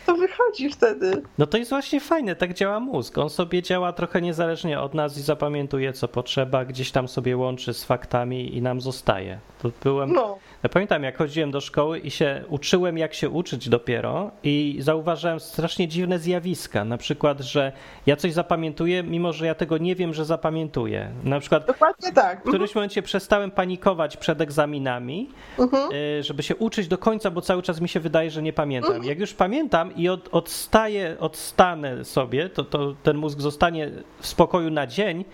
To 0.05 0.15
wychodzi 0.15 0.69
wtedy. 0.69 1.21
no 1.37 1.47
to 1.47 1.57
jest 1.57 1.69
właśnie 1.69 1.99
fajne, 1.99 2.35
tak 2.35 2.53
działa 2.53 2.79
mózg. 2.79 3.17
On 3.17 3.29
sobie 3.29 3.61
działa 3.61 3.93
trochę 3.93 4.21
niezależnie 4.21 4.79
od 4.79 4.93
nas 4.93 5.17
i 5.17 5.21
zapamiętuje, 5.21 5.93
co 5.93 6.07
potrzeba, 6.07 6.65
gdzieś 6.65 6.91
tam 6.91 7.07
sobie 7.07 7.37
łączy 7.37 7.73
z 7.73 7.83
faktami 7.83 8.57
i 8.57 8.61
nam 8.61 8.81
zostaje. 8.81 9.39
To 9.61 9.71
byłem. 9.83 10.13
No. 10.13 10.37
Ja 10.63 10.69
pamiętam, 10.69 11.03
jak 11.03 11.17
chodziłem 11.17 11.51
do 11.51 11.61
szkoły 11.61 11.99
i 11.99 12.11
się 12.11 12.43
uczyłem, 12.49 12.97
jak 12.97 13.13
się 13.13 13.29
uczyć 13.29 13.69
dopiero, 13.69 14.31
i 14.43 14.77
zauważyłem 14.79 15.39
strasznie 15.39 15.87
dziwne 15.87 16.19
zjawiska. 16.19 16.85
Na 16.85 16.97
przykład, 16.97 17.39
że 17.39 17.71
ja 18.05 18.15
coś 18.15 18.33
zapamiętuję, 18.33 19.03
mimo 19.03 19.33
że 19.33 19.45
ja 19.45 19.55
tego 19.55 19.77
nie 19.77 19.95
wiem, 19.95 20.13
że 20.13 20.25
zapamiętuję. 20.25 21.09
Na 21.23 21.39
przykład 21.39 21.65
Dokładnie 21.67 22.11
tak. 22.13 22.39
w 22.39 22.47
którymś 22.47 22.75
momencie 22.75 23.01
przestałem 23.01 23.51
panikować 23.51 24.17
przed 24.17 24.41
egzaminami, 24.41 25.29
Mhm. 25.59 25.89
y, 25.93 26.23
żeby 26.23 26.43
się 26.43 26.55
uczyć 26.55 26.87
do 26.87 26.97
końca, 26.97 27.31
bo 27.31 27.41
cały 27.41 27.61
czas 27.63 27.81
mi 27.81 27.89
się 27.89 27.99
wydaje, 27.99 28.31
że 28.31 28.41
nie 28.41 28.53
pamiętam. 28.53 29.03
Jak 29.03 29.19
już 29.19 29.33
pamiętam 29.33 29.92
i 29.95 30.09
od, 30.09 30.29
odstaję, 30.31 31.15
odstanę 31.19 32.05
sobie, 32.05 32.49
to, 32.49 32.63
to 32.63 32.95
ten 33.03 33.17
mózg 33.17 33.39
zostanie 33.39 33.91
w 34.19 34.27
spokoju 34.27 34.69
na 34.69 34.87
dzień 34.87 35.25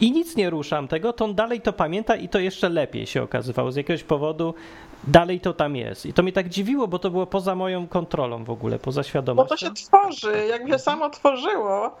i 0.00 0.12
nic 0.12 0.36
nie 0.36 0.50
ruszam 0.50 0.88
tego, 0.88 1.12
to 1.12 1.24
on 1.24 1.34
dalej 1.34 1.60
to 1.60 1.72
pamięta 1.72 2.16
i 2.16 2.28
to 2.28 2.38
jeszcze 2.38 2.68
lepiej 2.68 3.06
się 3.06 3.22
okazywało. 3.22 3.72
Z 3.72 3.76
jakiegoś 3.76 4.02
powodu 4.02 4.54
dalej 5.04 5.40
to 5.40 5.52
tam 5.52 5.76
jest. 5.76 6.06
I 6.06 6.12
to 6.12 6.22
mnie 6.22 6.32
tak 6.32 6.48
dziwiło, 6.48 6.88
bo 6.88 6.98
to 6.98 7.10
było 7.10 7.26
poza 7.26 7.54
moją 7.54 7.88
kontrolą 7.88 8.44
w 8.44 8.50
ogóle, 8.50 8.78
poza 8.78 9.00
Bo 9.00 9.02
to 9.04 9.08
świadomością. 9.08 9.56
się 9.66 9.74
tworzy, 9.74 10.46
jakby 10.50 10.70
się 10.72 10.78
samo 10.78 11.10
tworzyło. 11.10 11.96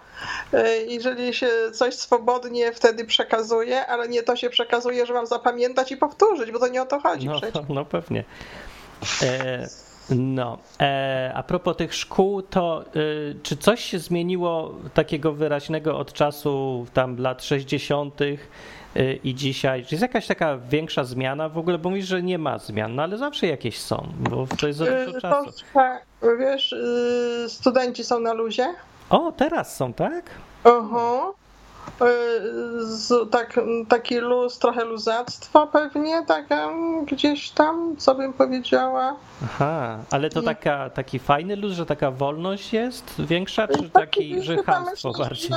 Y, 0.54 0.86
Jeżeli 0.88 1.34
się 1.34 1.48
coś 1.72 1.94
swobodnie 1.94 2.72
wtedy 2.72 3.04
przekazuje, 3.04 3.86
ale 3.86 4.08
nie 4.08 4.22
to 4.22 4.36
się 4.36 4.50
przekazuje, 4.50 5.06
że 5.06 5.14
mam 5.14 5.26
zapamiętać 5.26 5.92
i 5.92 5.96
powtórzyć, 5.96 6.50
bo 6.52 6.58
to 6.58 6.68
nie 6.68 6.82
o 6.82 6.86
to 6.86 7.00
chodzi 7.00 7.26
No, 7.26 7.40
przecież. 7.40 7.62
no 7.68 7.84
pewnie. 7.84 8.24
E, 9.22 9.68
no, 10.10 10.58
e, 10.80 11.32
a 11.34 11.42
propos 11.42 11.76
tych 11.76 11.94
szkół, 11.94 12.42
to 12.42 12.84
y, 12.96 13.36
czy 13.42 13.56
coś 13.56 13.84
się 13.84 13.98
zmieniło 13.98 14.74
takiego 14.94 15.32
wyraźnego 15.32 15.98
od 15.98 16.12
czasu 16.12 16.86
tam 16.94 17.16
lat 17.18 17.44
60. 17.44 18.20
y, 18.20 18.38
i 19.24 19.34
dzisiaj? 19.34 19.84
Czy 19.84 19.94
jest 19.94 20.02
jakaś 20.02 20.26
taka 20.26 20.58
większa 20.58 21.04
zmiana 21.04 21.48
w 21.48 21.58
ogóle? 21.58 21.78
Bo 21.78 21.90
mówisz, 21.90 22.06
że 22.06 22.22
nie 22.22 22.38
ma 22.38 22.58
zmian, 22.58 22.94
no 22.94 23.02
ale 23.02 23.18
zawsze 23.18 23.46
jakieś 23.46 23.78
są, 23.78 24.08
bo 24.18 24.46
to 24.60 24.66
jest 24.66 24.78
za 24.78 24.84
dużo 24.84 25.18
Y, 25.18 25.20
czasu. 25.20 25.44
Polska, 25.44 26.00
wiesz, 26.38 26.72
y, 26.72 27.44
studenci 27.48 28.04
są 28.04 28.20
na 28.20 28.32
luzie. 28.32 28.74
O, 29.10 29.32
teraz 29.32 29.76
są, 29.76 29.92
tak? 29.92 30.24
Oho. 30.64 31.34
Y, 31.34 31.47
Z, 32.78 33.30
tak, 33.30 33.60
taki 33.88 34.18
luz, 34.18 34.58
trochę 34.58 34.84
luzactwo 34.84 35.66
pewnie, 35.66 36.22
taka 36.26 36.68
gdzieś 37.06 37.50
tam, 37.50 37.96
co 37.96 38.14
bym 38.14 38.32
powiedziała. 38.32 39.16
Aha, 39.44 39.98
ale 40.10 40.30
to 40.30 40.42
taka, 40.42 40.90
taki 40.90 41.18
fajny 41.18 41.56
luz, 41.56 41.72
że 41.72 41.86
taka 41.86 42.10
wolność 42.10 42.72
jest 42.72 43.14
większa, 43.18 43.68
czy 43.68 43.90
taki 43.90 44.42
żychalstwo 44.42 45.08
myślę, 45.08 45.24
bardziej? 45.24 45.50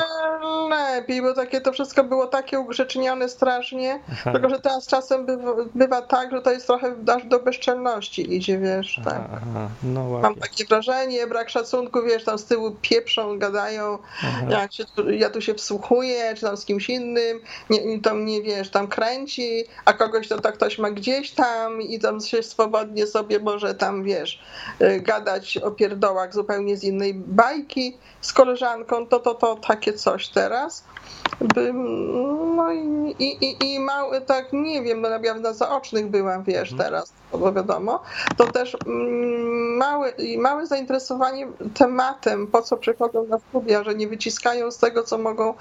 Lepiej, 0.70 1.22
bo 1.22 1.34
takie 1.34 1.62
to 1.62 1.72
wszystko 1.72 2.04
było 2.04 2.28
takie 2.28 2.60
ugrzecznione 2.60 3.30
strasznie. 3.30 4.00
Aha. 4.12 4.32
Tylko, 4.32 4.50
że 4.50 4.60
teraz 4.60 4.88
czasem 4.88 5.26
bywa, 5.26 5.52
bywa 5.76 6.02
tak, 6.02 6.32
że 6.32 6.42
to 6.42 6.52
jest 6.52 6.68
trochę 6.68 6.96
aż 7.16 7.26
do 7.26 7.40
bezczelności 7.40 8.36
idzie, 8.36 8.60
wiesz, 8.60 9.02
tak. 9.06 9.22
Aha, 9.34 9.70
no 9.84 10.20
Mam 10.22 10.36
takie 10.36 10.66
wrażenie, 10.66 11.28
brak 11.28 11.50
szacunku, 11.50 12.04
wiesz, 12.04 12.24
tam 12.24 12.38
z 12.38 12.46
tyłu 12.46 12.76
pieprzą, 12.82 13.40
gadają, 13.40 13.98
Aha. 14.24 14.46
jak 14.50 14.74
się, 14.74 14.84
ja 15.10 15.30
tu 15.30 15.42
się 15.42 15.54
wsłuchuję, 15.54 16.21
czy 16.36 16.42
tam 16.42 16.58
z 16.58 16.66
kimś 16.66 16.90
innym, 16.90 17.40
nie, 17.70 18.02
to 18.02 18.14
mnie, 18.14 18.42
wiesz, 18.42 18.70
tam 18.70 18.88
kręci, 18.88 19.64
a 19.86 19.94
kogoś 19.94 20.28
to 20.28 20.42
tak 20.42 20.56
ktoś 20.56 20.78
ma 20.78 20.92
gdzieś 20.92 21.32
tam 21.32 21.82
i 21.82 22.00
tam 22.00 22.22
się 22.22 22.44
swobodnie 22.44 23.08
sobie 23.08 23.40
może 23.40 23.76
tam, 23.76 24.04
wiesz, 24.04 24.40
y, 24.82 25.02
gadać 25.02 25.58
o 25.58 25.72
pierdołach 25.72 26.34
zupełnie 26.34 26.78
z 26.78 26.84
innej 26.84 27.14
bajki 27.14 27.98
z 28.22 28.34
koleżanką, 28.34 29.08
to, 29.08 29.20
to, 29.20 29.36
to 29.36 29.56
takie 29.56 29.94
coś 29.94 30.28
teraz. 30.28 30.84
Bym, 31.40 32.56
no 32.56 32.72
i, 32.72 33.16
i, 33.20 33.74
i, 33.74 33.80
mały, 33.80 34.22
tak 34.22 34.54
nie 34.54 34.82
wiem, 34.82 35.02
no 35.02 35.10
ja 35.10 35.34
na 35.34 35.54
zaocznych 35.54 36.08
byłam, 36.08 36.44
wiesz, 36.44 36.74
teraz, 36.78 37.14
bo 37.32 37.54
wiadomo, 37.54 38.04
to 38.38 38.48
też 38.48 38.78
mm, 38.86 39.78
małe, 39.78 40.10
i 40.10 40.38
małe 40.38 40.68
zainteresowanie 40.68 41.48
tematem, 41.74 42.48
po 42.48 42.62
co 42.62 42.78
przychodzą 42.78 43.28
na 43.28 43.40
studia, 43.40 43.84
że 43.84 43.96
nie 43.96 44.08
wyciskają 44.08 44.72
z 44.72 44.78
tego, 44.78 45.04
co 45.04 45.18
mogą 45.18 45.54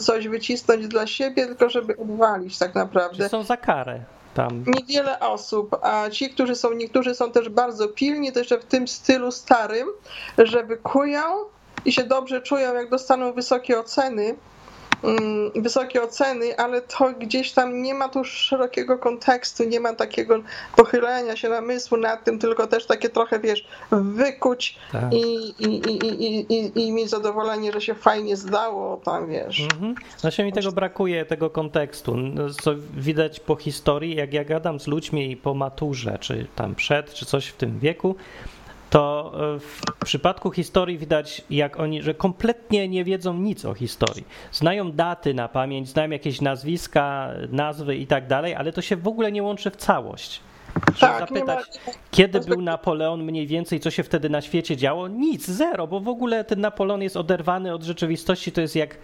coś 0.00 0.28
wycisnąć 0.28 0.88
dla 0.88 1.06
siebie, 1.06 1.46
tylko 1.46 1.68
żeby 1.70 1.96
odwalić 1.96 2.58
tak 2.58 2.72
Czy 2.72 2.78
naprawdę. 2.78 3.28
są 3.28 3.42
za 3.42 3.56
karę 3.56 4.00
tam? 4.34 4.64
Niewiele 4.66 5.20
osób, 5.20 5.76
a 5.82 6.10
ci, 6.10 6.30
którzy 6.30 6.54
są, 6.54 6.72
niektórzy 6.72 7.14
są 7.14 7.32
też 7.32 7.48
bardzo 7.48 7.88
pilni, 7.88 8.32
jeszcze 8.36 8.58
w 8.58 8.64
tym 8.64 8.88
stylu 8.88 9.32
starym, 9.32 9.88
że 10.38 10.64
wykują 10.64 11.22
i 11.84 11.92
się 11.92 12.04
dobrze 12.04 12.40
czują, 12.40 12.74
jak 12.74 12.90
dostaną 12.90 13.32
wysokie 13.32 13.80
oceny, 13.80 14.34
wysokie 15.56 16.02
oceny, 16.02 16.56
ale 16.56 16.82
to 16.82 17.12
gdzieś 17.20 17.52
tam 17.52 17.82
nie 17.82 17.94
ma 17.94 18.08
tu 18.08 18.24
szerokiego 18.24 18.98
kontekstu, 18.98 19.64
nie 19.64 19.80
ma 19.80 19.94
takiego 19.94 20.42
pochylenia 20.76 21.36
się 21.36 21.48
namysłu 21.48 21.98
nad 21.98 22.24
tym, 22.24 22.38
tylko 22.38 22.66
też 22.66 22.86
takie 22.86 23.08
trochę, 23.08 23.40
wiesz, 23.40 23.64
wykuć 23.90 24.78
Tak. 24.92 25.12
i, 25.12 25.54
i, 25.58 25.90
i, 25.90 26.24
i, 26.24 26.52
i, 26.54 26.86
i 26.86 26.92
mieć 26.92 27.10
zadowolenie, 27.10 27.72
że 27.72 27.80
się 27.80 27.94
fajnie 27.94 28.36
zdało, 28.36 28.96
tam 28.96 29.28
wiesz. 29.28 29.60
Mhm. 29.60 29.94
Znaczy 30.18 30.44
mi 30.44 30.52
tego 30.52 30.72
brakuje, 30.72 31.24
tego 31.24 31.50
kontekstu. 31.50 32.16
Co 32.62 32.74
widać 32.96 33.40
po 33.40 33.56
historii, 33.56 34.16
jak 34.16 34.32
ja 34.32 34.44
gadam 34.44 34.80
z 34.80 34.86
ludźmi 34.86 35.36
po 35.36 35.54
maturze, 35.54 36.18
czy 36.20 36.46
tam 36.56 36.74
przed, 36.74 37.14
czy 37.14 37.26
coś 37.26 37.46
w 37.46 37.56
tym 37.56 37.78
wieku, 37.78 38.16
to 38.90 39.32
e, 39.34 39.58
w 39.58 39.82
przypadku 40.04 40.50
historii 40.50 40.98
widać, 40.98 41.42
jak 41.50 41.80
oni, 41.80 42.02
że 42.02 42.14
kompletnie 42.14 42.88
nie 42.88 43.04
wiedzą 43.04 43.34
nic 43.34 43.64
o 43.64 43.74
historii. 43.74 44.24
Znają 44.52 44.92
daty 44.92 45.34
na 45.34 45.48
pamięć, 45.48 45.88
znają 45.88 46.10
jakieś 46.10 46.40
nazwiska, 46.40 47.30
nazwy 47.50 47.96
i 47.96 48.06
tak 48.06 48.26
dalej, 48.26 48.54
ale 48.54 48.72
to 48.72 48.82
się 48.82 48.96
w 48.96 49.08
ogóle 49.08 49.32
nie 49.32 49.42
łączy 49.42 49.70
w 49.70 49.76
całość. 49.76 50.40
Żeby 50.74 51.00
Tak, 51.00 51.30
nie 51.30 51.44
ma, 51.44 51.46
zapytać, 51.46 51.80
kiedy 52.10 52.40
był 52.40 52.62
Napoleon 52.62 53.22
mniej 53.22 53.46
więcej, 53.46 53.80
co 53.80 53.90
się 53.90 54.02
wtedy 54.02 54.30
na 54.30 54.40
świecie 54.40 54.76
działo? 54.76 55.08
Nic, 55.08 55.46
zero, 55.46 55.86
bo 55.86 56.00
w 56.00 56.08
ogóle 56.08 56.44
ten 56.44 56.60
Napoleon 56.60 57.02
jest 57.02 57.16
oderwany 57.16 57.74
od 57.74 57.82
rzeczywistości. 57.82 58.52
To 58.52 58.60
jest 58.60 58.76
jak 58.76 58.96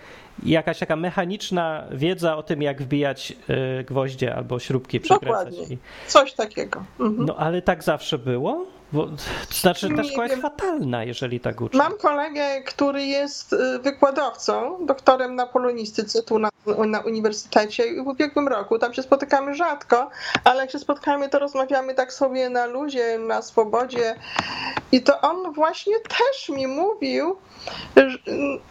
jakaś 0.43 0.79
taka 0.79 0.97
mechaniczna 0.97 1.85
wiedza 1.91 2.37
o 2.37 2.43
tym, 2.43 2.63
jak 2.63 2.83
wbijać 2.83 3.33
y, 3.81 3.85
gwoździe 3.85 4.35
albo 4.35 4.59
śrubki, 4.59 5.01
przekręcać. 5.01 5.51
Dokładnie. 5.51 5.77
Coś 6.07 6.33
takiego. 6.33 6.85
Mhm. 7.01 7.27
no 7.27 7.37
ale 7.37 7.63
tak 7.63 7.85
zawsze 7.85 8.19
było? 8.19 8.76
Bo, 8.93 9.07
to 9.49 9.55
znaczy 9.55 9.89
ta 9.97 10.05
szkoła 10.05 10.27
jest 10.27 10.43
fatalna, 10.43 11.05
jeżeli 11.05 11.41
tak 11.41 11.61
uczy. 11.61 11.79
Mam 11.79 11.99
kolegę, 11.99 12.63
który 12.63 13.03
jest 13.03 13.53
y, 13.53 13.79
wykładowcą, 13.79 14.87
doktorem 14.87 15.35
na 15.35 15.47
polonistyce 15.47 16.23
tu 16.23 16.39
na, 16.39 16.49
na 16.87 17.01
uniwersytecie 17.01 17.87
i 17.87 18.03
w 18.05 18.07
ubiegłym 18.07 18.49
roku. 18.49 18.79
Tam 18.79 18.95
się 18.95 19.03
spotykamy 19.03 19.55
rzadko, 19.55 20.11
ale 20.45 20.61
jak 20.61 20.71
się 20.71 20.79
spotkamy, 20.79 21.29
to 21.29 21.39
rozmawiamy 21.39 21.95
tak 21.95 22.13
sobie 22.13 22.51
na 22.51 22.67
luzie, 22.67 23.19
na 23.19 23.43
swobodzie. 23.43 24.15
I 24.93 25.03
to 25.03 25.21
on 25.21 25.53
właśnie 25.53 25.97
też 26.01 26.49
mi 26.49 26.67
mówił, 26.67 27.37
że, 27.97 28.19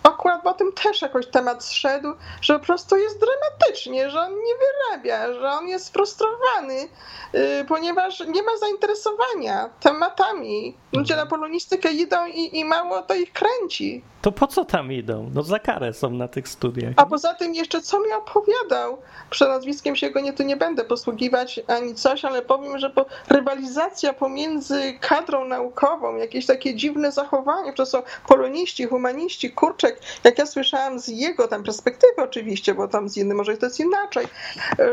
akurat 0.03 0.47
o 0.47 0.53
tym 0.53 0.71
też 0.73 1.01
jakoś 1.01 1.27
temat 1.27 1.63
zszedł, 1.63 2.13
że 2.41 2.59
po 2.59 2.65
prostu 2.65 2.97
jest 2.97 3.19
dramatycznie, 3.19 4.09
że 4.09 4.19
on 4.19 4.31
nie 4.31 4.53
wyrabia, 4.55 5.33
że 5.33 5.49
on 5.49 5.67
jest 5.67 5.93
frustrowany, 5.93 6.87
y, 7.35 7.65
ponieważ 7.67 8.19
nie 8.19 8.43
ma 8.43 8.57
zainteresowania 8.57 9.69
tematami. 10.09 10.77
Ludzie 10.93 11.15
na 11.15 11.25
polonistykę 11.25 11.91
idą 11.91 12.25
i, 12.25 12.59
i 12.59 12.65
mało 12.65 13.01
to 13.01 13.13
ich 13.13 13.33
kręci. 13.33 14.03
To 14.21 14.31
po 14.31 14.47
co 14.47 14.65
tam 14.65 14.91
idą? 14.91 15.31
No 15.33 15.43
za 15.43 15.59
karę 15.59 15.93
są 15.93 16.09
na 16.09 16.27
tych 16.27 16.47
studiach. 16.47 16.93
A 16.97 17.05
poza 17.05 17.33
tym 17.33 17.55
jeszcze 17.55 17.81
co 17.81 17.99
mi 17.99 18.11
opowiadał? 18.13 18.97
Przed 19.29 19.49
nazwiskiem 19.49 19.95
się 19.95 20.09
go 20.09 20.19
nie, 20.19 20.33
tu 20.33 20.43
nie 20.43 20.57
będę 20.57 20.85
posługiwać 20.85 21.59
ani 21.67 21.95
coś, 21.95 22.25
ale 22.25 22.41
powiem, 22.41 22.79
że 22.79 22.89
po, 22.89 23.05
rywalizacja 23.29 24.13
pomiędzy 24.13 24.93
kadrą 25.01 25.45
naukową, 25.45 26.15
jakieś 26.15 26.45
takie 26.45 26.75
dziwne 26.75 27.11
zachowanie, 27.11 27.73
to 27.73 27.85
są 27.85 28.01
poloniści, 28.27 28.85
humaniści, 28.85 29.51
kurczek, 29.51 29.99
jak 30.23 30.39
ja 30.39 30.45
słyszałam 30.45 30.99
z 30.99 31.07
jego 31.07 31.47
tam 31.47 31.63
perspektywy 31.63 32.13
oczywiście, 32.17 32.73
bo 32.73 32.87
tam 32.87 33.09
z 33.09 33.17
innym 33.17 33.37
może 33.37 33.57
to 33.57 33.65
jest 33.65 33.79
inaczej, 33.79 34.27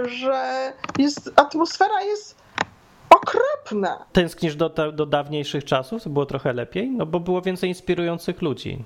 że 0.05 0.73
jest, 0.99 1.31
atmosfera 1.37 2.03
jest 2.03 2.43
okropna. 3.27 4.05
Tęsknisz 4.13 4.57
do, 4.57 4.69
do 4.93 5.07
dawniejszych 5.07 5.65
czasów? 5.65 6.03
To 6.03 6.11
było 6.11 6.27
trochę 6.27 6.53
lepiej? 6.53 6.91
No 6.91 7.07
bo 7.07 7.21
było 7.21 7.43
więcej 7.43 7.69
inspirujących 7.69 8.43
ludzi. 8.43 8.85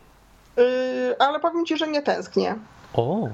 Yy, 0.57 1.17
ale 1.19 1.41
powiem 1.41 1.67
ci, 1.67 1.77
że 1.77 1.89
nie 1.89 2.03
tęsknię. 2.03 2.55
O, 2.95 3.29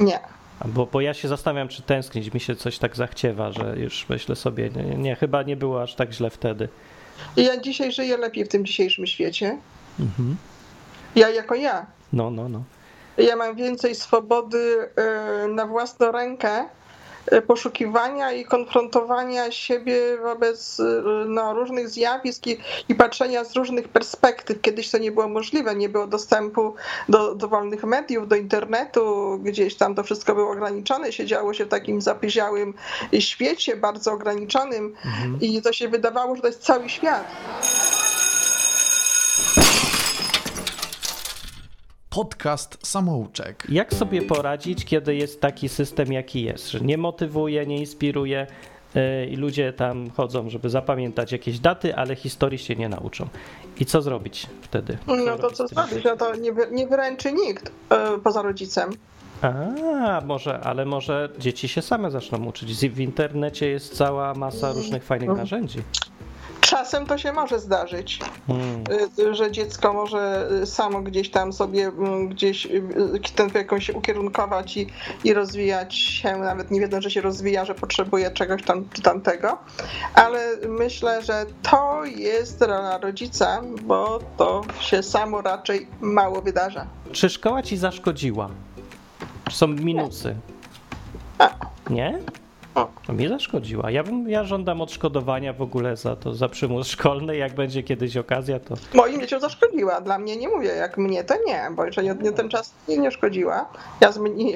Nie. 0.00 0.20
bo, 0.64 0.86
bo 0.86 1.00
ja 1.00 1.14
się 1.14 1.28
zastanawiam, 1.28 1.68
czy 1.68 1.82
tęsknić 1.82 2.34
mi 2.34 2.40
się 2.40 2.56
coś 2.56 2.78
tak 2.78 2.96
zachciewa, 2.96 3.52
że 3.52 3.74
już 3.76 4.08
myślę 4.08 4.36
sobie, 4.36 4.70
nie, 4.70 4.82
nie 4.82 5.16
chyba 5.16 5.42
nie 5.42 5.56
było 5.56 5.82
aż 5.82 5.94
tak 5.94 6.12
źle 6.12 6.30
wtedy. 6.30 6.68
Ja 7.36 7.60
dzisiaj 7.60 7.92
żyję 7.92 8.16
lepiej 8.16 8.44
w 8.44 8.48
tym 8.48 8.64
dzisiejszym 8.66 9.06
świecie. 9.06 9.58
Mhm. 10.00 10.36
Ja 11.16 11.28
jako 11.28 11.54
ja. 11.54 11.86
No, 12.12 12.30
no, 12.30 12.48
no. 12.48 12.62
Ja 13.18 13.36
mam 13.36 13.56
więcej 13.56 13.94
swobody 13.94 14.90
e, 14.96 15.48
na 15.48 15.66
własną 15.66 16.12
rękę 16.12 16.64
poszukiwania 17.46 18.32
i 18.32 18.44
konfrontowania 18.44 19.50
siebie 19.50 20.18
wobec 20.22 20.80
e, 20.80 21.02
no, 21.26 21.54
różnych 21.54 21.88
zjawisk 21.88 22.46
i, 22.46 22.58
i 22.88 22.94
patrzenia 22.94 23.44
z 23.44 23.56
różnych 23.56 23.88
perspektyw. 23.88 24.60
Kiedyś 24.60 24.90
to 24.90 24.98
nie 24.98 25.12
było 25.12 25.28
możliwe, 25.28 25.74
nie 25.74 25.88
było 25.88 26.06
dostępu 26.06 26.74
do, 27.08 27.34
do 27.34 27.48
wolnych 27.48 27.84
mediów, 27.84 28.28
do 28.28 28.36
internetu, 28.36 29.38
gdzieś 29.42 29.76
tam 29.76 29.94
to 29.94 30.02
wszystko 30.02 30.34
było 30.34 30.50
ograniczone, 30.50 31.12
siedziało 31.12 31.54
się 31.54 31.64
w 31.64 31.68
takim 31.68 32.00
zapyziałym 32.00 32.74
świecie, 33.18 33.76
bardzo 33.76 34.12
ograniczonym. 34.12 34.94
I 35.40 35.62
to 35.62 35.72
się 35.72 35.88
wydawało, 35.88 36.36
że 36.36 36.42
to 36.42 36.48
jest 36.48 36.62
cały 36.62 36.88
świat. 36.88 37.26
Podcast 42.18 42.86
Samouczek. 42.86 43.66
Jak 43.68 43.94
sobie 43.94 44.22
poradzić, 44.22 44.84
kiedy 44.84 45.16
jest 45.16 45.40
taki 45.40 45.68
system, 45.68 46.12
jaki 46.12 46.42
jest, 46.42 46.70
że 46.70 46.80
nie 46.80 46.98
motywuje, 46.98 47.66
nie 47.66 47.78
inspiruje 47.78 48.46
yy, 48.94 49.26
i 49.26 49.36
ludzie 49.36 49.72
tam 49.72 50.10
chodzą, 50.10 50.50
żeby 50.50 50.70
zapamiętać 50.70 51.32
jakieś 51.32 51.58
daty, 51.58 51.96
ale 51.96 52.16
historii 52.16 52.58
się 52.58 52.76
nie 52.76 52.88
nauczą. 52.88 53.28
I 53.80 53.86
co 53.86 54.02
zrobić 54.02 54.46
wtedy? 54.62 54.98
No 55.06 55.38
to 55.38 55.50
co 55.50 55.68
zrobić? 55.68 56.04
No 56.04 56.16
to 56.16 56.34
nie, 56.34 56.52
wy, 56.52 56.68
nie 56.70 56.86
wyręczy 56.86 57.32
nikt 57.32 57.72
e, 57.90 58.18
poza 58.24 58.42
rodzicem. 58.42 58.90
A, 59.42 60.20
może, 60.26 60.60
ale 60.60 60.84
może 60.84 61.28
dzieci 61.38 61.68
się 61.68 61.82
same 61.82 62.10
zaczną 62.10 62.44
uczyć. 62.44 62.88
W 62.88 63.00
internecie 63.00 63.68
jest 63.68 63.96
cała 63.96 64.34
masa 64.34 64.72
różnych 64.72 65.04
fajnych 65.04 65.36
narzędzi. 65.36 65.78
Czasem 66.68 67.06
to 67.06 67.18
się 67.18 67.32
może 67.32 67.60
zdarzyć, 67.60 68.18
Mm. 68.48 68.84
y, 69.18 69.34
że 69.34 69.50
dziecko 69.52 69.92
może 69.92 70.48
y, 70.62 70.66
samo 70.66 71.02
gdzieś 71.02 71.30
tam 71.30 71.52
sobie 71.52 71.86
mm, 71.86 72.28
gdzieś 72.28 72.66
y, 72.66 72.82
ten 73.34 73.50
jakoś 73.54 73.90
ukierunkować 73.90 74.76
i, 74.76 74.86
i 75.24 75.34
rozwijać 75.34 75.94
się, 75.94 76.36
nawet 76.36 76.70
nie 76.70 76.80
wiedząc, 76.80 77.04
że 77.04 77.10
się 77.10 77.20
rozwija, 77.20 77.64
że 77.64 77.74
potrzebuje 77.74 78.30
czegoś 78.30 78.62
tam 78.62 78.88
czy 78.92 79.02
tamtego, 79.02 79.58
ale 80.14 80.56
myślę, 80.68 81.22
że 81.22 81.46
to 81.62 82.04
jest 82.04 82.62
rola 82.62 82.98
rodzica, 82.98 83.62
bo 83.82 84.18
to 84.36 84.62
się 84.80 85.02
samo 85.02 85.42
raczej 85.42 85.86
mało 86.00 86.42
wydarza. 86.42 86.86
Czy 87.12 87.28
szkoła 87.30 87.62
ci 87.62 87.76
zaszkodziła? 87.76 88.48
Czy 89.50 89.56
są 89.56 89.66
minusy? 89.68 90.36
A. 91.38 91.50
Nie? 91.90 92.18
To 93.06 93.12
mi 93.12 93.28
zaszkodziła. 93.28 93.90
Ja, 93.90 94.04
bym, 94.04 94.28
ja 94.28 94.44
żądam 94.44 94.80
odszkodowania 94.80 95.52
w 95.52 95.62
ogóle 95.62 95.96
za 95.96 96.16
to, 96.16 96.34
za 96.34 96.48
przymus 96.48 96.88
szkolny. 96.88 97.36
Jak 97.36 97.54
będzie 97.54 97.82
kiedyś 97.82 98.16
okazja, 98.16 98.60
to 98.60 98.74
Moim 98.94 99.20
dzieciom 99.20 99.40
zaszkodziła. 99.40 100.00
Dla 100.00 100.18
mnie 100.18 100.36
nie 100.36 100.48
mówię, 100.48 100.68
jak 100.68 100.98
mnie 100.98 101.24
to 101.24 101.34
nie, 101.46 101.70
bo 101.76 101.84
jeszcze 101.84 102.02
nie, 102.02 102.14
ten 102.14 102.48
czas 102.48 102.74
nie, 102.88 102.98
nie 102.98 103.10
szkodziła. 103.10 103.66
Ja 104.00 104.12
zmieni, 104.12 104.54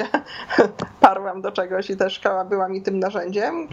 parłam 1.01 1.43
do 1.43 1.53
czegoś 1.53 1.91
i 1.91 1.97
też 1.97 2.13
szkoła 2.13 2.45
była 2.45 2.69
mi 2.69 2.83
tym 2.83 2.99
narzędziem, 2.99 3.69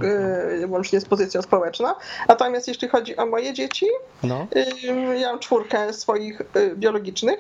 yy, 0.59 0.67
łącznie 0.67 0.99
z 0.99 1.05
pozycją 1.05 1.41
społeczną. 1.41 1.89
Natomiast 2.27 2.67
jeśli 2.67 2.87
chodzi 2.87 3.17
o 3.17 3.25
moje 3.25 3.53
dzieci, 3.53 3.85
no. 4.23 4.47
yy, 4.55 5.19
ja 5.19 5.29
mam 5.29 5.39
czwórkę 5.39 5.93
swoich 5.93 6.41
yy, 6.55 6.75
biologicznych, 6.75 7.39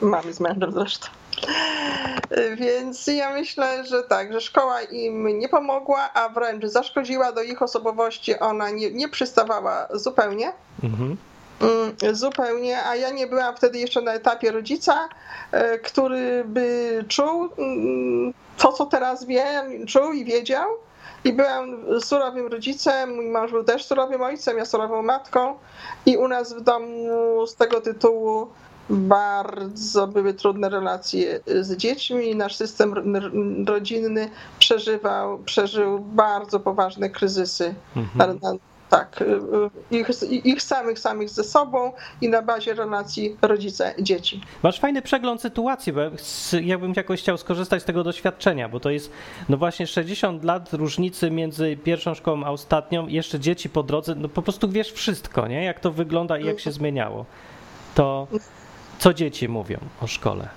mamy 0.00 0.32
z 0.32 0.40
mężem 0.40 0.72
zresztą. 0.72 1.08
Więc 2.60 3.06
ja 3.06 3.32
myślę, 3.32 3.84
że 3.84 4.02
tak, 4.02 4.32
że 4.32 4.40
szkoła 4.40 4.82
im 4.82 5.38
nie 5.38 5.48
pomogła, 5.48 6.10
a 6.14 6.28
wręcz 6.28 6.64
zaszkodziła 6.64 7.32
do 7.32 7.42
ich 7.42 7.62
osobowości. 7.62 8.38
Ona 8.38 8.70
nie, 8.70 8.90
nie 8.90 9.08
przystawała 9.08 9.88
zupełnie. 9.94 10.52
Mhm. 10.82 11.16
Mm, 11.60 12.16
Zupełnie, 12.16 12.84
a 12.84 12.96
ja 12.96 13.10
nie 13.10 13.26
byłam 13.26 13.56
wtedy 13.56 13.78
jeszcze 13.78 14.00
na 14.00 14.12
etapie 14.12 14.50
rodzica, 14.50 15.08
e, 15.52 15.78
który 15.78 16.44
by 16.44 17.04
czuł 17.08 17.48
mm, 17.58 18.34
to, 18.58 18.72
co 18.72 18.86
teraz 18.86 19.24
wie, 19.24 19.62
czuł 19.86 20.12
i 20.12 20.24
wiedział. 20.24 20.66
I 21.24 21.32
byłam 21.32 21.84
surowym 22.00 22.46
rodzicem, 22.46 23.14
mój 23.14 23.26
mąż 23.26 23.50
był 23.50 23.64
też 23.64 23.84
surowym 23.84 24.22
ojcem, 24.22 24.58
ja 24.58 24.64
surową 24.64 25.02
matką. 25.02 25.58
I 26.06 26.16
u 26.16 26.28
nas 26.28 26.52
w 26.52 26.60
domu 26.60 27.46
z 27.46 27.56
tego 27.56 27.80
tytułu 27.80 28.48
bardzo 28.90 30.06
były 30.06 30.34
trudne 30.34 30.68
relacje 30.68 31.40
z 31.60 31.76
dziećmi. 31.76 32.36
Nasz 32.36 32.56
system 32.56 32.94
rodzinny 33.66 34.28
przeżywał, 34.58 35.38
przeżył 35.38 35.98
bardzo 35.98 36.60
poważne 36.60 37.10
kryzysy 37.10 37.74
Mhm. 37.96 38.58
tak, 38.90 39.22
y, 39.22 39.24
y, 39.24 39.98
ich, 39.98 40.08
ich 40.44 40.62
samych, 40.62 40.98
samych 40.98 41.30
ze 41.30 41.44
sobą 41.44 41.92
i 42.20 42.28
na 42.28 42.42
bazie 42.42 42.74
relacji 42.74 43.36
rodzice-dzieci. 43.42 44.40
Masz 44.62 44.80
fajny 44.80 45.02
przegląd 45.02 45.40
sytuacji, 45.40 45.92
bo 45.92 46.00
ja 46.62 46.78
bym 46.78 46.92
jakoś 46.96 47.20
chciał 47.20 47.36
skorzystać 47.36 47.82
z 47.82 47.84
tego 47.84 48.04
doświadczenia, 48.04 48.68
bo 48.68 48.80
to 48.80 48.90
jest 48.90 49.12
no 49.48 49.56
właśnie 49.56 49.86
60 49.86 50.44
lat 50.44 50.72
różnicy 50.72 51.30
między 51.30 51.76
pierwszą 51.76 52.14
szkołą 52.14 52.44
a 52.44 52.50
ostatnią, 52.50 53.06
jeszcze 53.06 53.40
dzieci 53.40 53.68
po 53.68 53.82
drodze, 53.82 54.14
no 54.14 54.28
po 54.28 54.42
prostu 54.42 54.68
wiesz 54.68 54.92
wszystko, 54.92 55.48
nie? 55.48 55.64
Jak 55.64 55.80
to 55.80 55.90
wygląda 55.90 56.38
i 56.38 56.46
jak 56.46 56.60
się 56.60 56.72
zmieniało. 56.72 57.26
To 57.94 58.26
co 59.00 59.14
dzieci 59.14 59.48
mówią 59.48 59.78
o 60.02 60.06
szkole? 60.06 60.48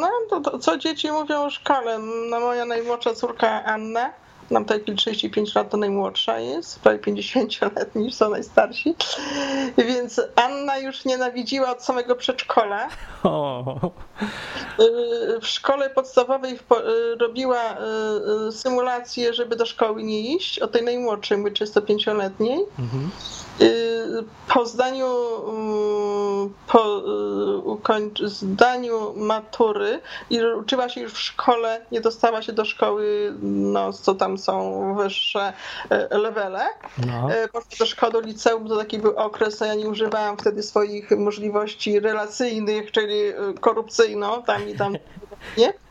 No, 0.00 0.10
to, 0.30 0.40
to, 0.40 0.58
co 0.58 0.78
dzieci 0.78 1.12
mówią 1.12 1.44
o 1.44 1.50
szkole? 1.50 1.98
No, 2.30 2.40
moja 2.40 2.64
najmłodsza 2.64 3.14
córka 3.14 3.64
Anna, 3.64 4.10
nam 4.50 4.64
tej 4.64 4.96
35 4.96 5.54
lat 5.54 5.70
to 5.70 5.76
najmłodsza 5.76 6.38
jest, 6.38 6.80
prawie 6.80 6.98
50-letni 6.98 8.02
niż 8.04 8.14
są 8.14 8.30
najstarsi, 8.30 8.94
więc 9.78 10.20
Anna 10.36 10.78
już 10.78 11.04
nienawidziła 11.04 11.70
od 11.70 11.84
samego 11.84 12.16
przedszkola. 12.16 12.88
O, 13.22 13.92
Y, 14.80 15.40
w 15.40 15.46
szkole 15.46 15.90
podstawowej 15.90 16.52
y, 16.52 16.58
robiła 17.18 17.76
y, 18.48 18.52
symulację, 18.52 19.34
żeby 19.34 19.56
do 19.56 19.66
szkoły 19.66 20.02
nie 20.02 20.34
iść, 20.34 20.58
o 20.58 20.68
tej 20.68 20.82
najmłodszej, 20.82 21.38
mówię 21.38 21.50
35-letniej. 21.50 22.58
mhm. 22.78 23.10
Po 24.48 24.66
zdaniu, 24.66 25.06
mm, 25.48 26.54
po 26.66 27.02
y, 28.22 28.28
zdaniu 28.28 29.12
matury 29.16 30.00
i 30.30 30.40
uczyła 30.44 30.88
się 30.88 31.00
już 31.00 31.12
w 31.12 31.18
szkole, 31.18 31.86
nie 31.92 32.00
dostała 32.00 32.42
się 32.42 32.52
do 32.52 32.64
szkoły, 32.64 33.34
no 33.42 33.92
co 33.92 34.14
tam 34.14 34.38
są 34.38 34.94
wyższe 34.94 35.52
y, 36.12 36.18
levele. 36.18 36.64
no. 37.06 37.28
Poszła 37.52 37.76
do 37.78 37.86
szkoły, 37.86 38.22
liceum, 38.22 38.68
to 38.68 38.76
taki 38.76 38.98
był 38.98 39.16
okres, 39.16 39.62
a 39.62 39.66
ja 39.66 39.74
nie 39.74 39.88
używałam 39.88 40.36
wtedy 40.36 40.62
swoich 40.62 41.10
możliwości 41.10 42.00
relacyjnych, 42.00 42.92
czyli 42.92 43.14
korupcyjno, 43.60 44.42
tam 44.42 44.68
i 44.68 44.74
tam, 44.74 44.96
nie? 45.58 45.81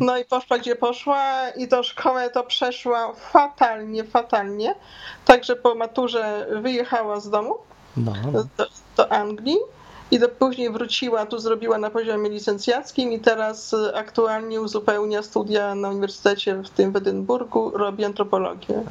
No 0.00 0.18
i 0.18 0.24
poszła 0.24 0.58
gdzie 0.58 0.76
poszła 0.76 1.50
i 1.56 1.68
do 1.68 1.82
szkoły 1.82 2.20
to 2.34 2.42
przeszła 2.44 3.12
fatalnie, 3.14 4.04
fatalnie. 4.04 4.74
Także 5.24 5.56
po 5.56 5.74
maturze 5.74 6.46
wyjechała 6.62 7.20
z 7.20 7.30
domu 7.30 7.54
No, 7.96 8.12
do, 8.56 8.66
do 8.96 9.12
Anglii 9.12 9.56
i 10.10 10.18
do, 10.18 10.28
później 10.28 10.70
wróciła, 10.70 11.26
tu 11.26 11.38
zrobiła 11.38 11.78
na 11.78 11.90
poziomie 11.90 12.30
licencjackim 12.30 13.12
i 13.12 13.20
teraz 13.20 13.74
aktualnie 13.94 14.60
uzupełnia 14.60 15.22
studia 15.22 15.74
na 15.74 15.88
uniwersytecie 15.90 16.54
w 16.54 16.70
tym 16.70 16.92
w 16.92 16.96
Edynburgu, 16.96 17.70
robi 17.70 18.04
antropologię. 18.04 18.82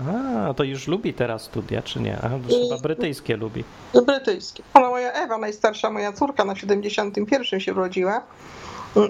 a, 0.49 0.53
to 0.53 0.63
już 0.63 0.87
lubi 0.87 1.13
teraz 1.13 1.41
studia, 1.43 1.81
czy 1.81 1.99
nie? 1.99 2.17
A, 2.23 2.29
I- 2.53 2.63
chyba 2.69 2.81
brytyjskie 2.81 3.37
lubi. 3.37 3.63
Brytyjskie. 4.05 4.63
Ona 4.73 4.89
moja 4.89 5.11
Ewa, 5.11 5.37
najstarsza 5.37 5.89
moja 5.91 6.13
córka, 6.13 6.45
na 6.45 6.55
71 6.55 7.59
się 7.59 7.73
urodziła. 7.73 8.21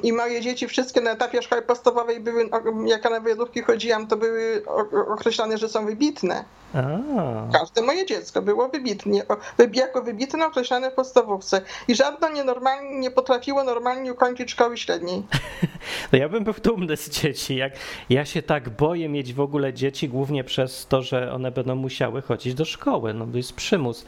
I 0.03 0.13
moje 0.13 0.41
dzieci 0.41 0.67
wszystkie 0.67 1.01
na 1.01 1.11
etapie 1.11 1.41
szkoły 1.41 1.61
podstawowej 1.61 2.19
były, 2.19 2.49
jak 2.85 3.03
ja 3.03 3.09
na 3.09 3.19
wyjadówki 3.19 3.61
chodziłam, 3.61 4.07
to 4.07 4.17
były 4.17 4.63
określane, 5.07 5.57
że 5.57 5.69
są 5.69 5.85
wybitne. 5.85 6.43
A, 6.73 6.81
Każde 7.59 7.81
moje 7.81 8.05
dziecko 8.05 8.41
było 8.41 8.69
wybitnie, 8.69 9.27
o- 9.27 9.37
wybi- 9.59 9.77
jako 9.77 10.01
wybitne 10.01 10.45
określane 10.47 10.91
w 10.91 10.93
podstawówce. 10.93 11.61
I 11.87 11.95
żadne 11.95 12.33
nienormalnie 12.33 12.99
nie 12.99 13.11
potrafiło 13.11 13.63
normalnie 13.63 14.13
ukończyć 14.13 14.51
szkoły 14.51 14.77
średniej. 14.77 15.23
no 16.11 16.17
ja 16.19 16.29
bym 16.29 16.43
był 16.43 16.53
dumny 16.63 16.97
z 16.97 17.09
dzieci. 17.09 17.55
Jak, 17.55 17.73
ja 18.09 18.25
się 18.25 18.41
tak 18.41 18.69
boję 18.69 19.09
mieć 19.09 19.33
w 19.33 19.39
ogóle 19.39 19.73
dzieci, 19.73 20.09
głównie 20.09 20.43
przez 20.43 20.87
to, 20.87 21.01
że 21.01 21.33
one 21.33 21.51
będą 21.51 21.75
musiały 21.75 22.21
chodzić 22.21 22.53
do 22.53 22.65
szkoły. 22.65 23.13
No 23.13 23.27
to 23.27 23.37
jest 23.37 23.53
przymus. 23.53 24.05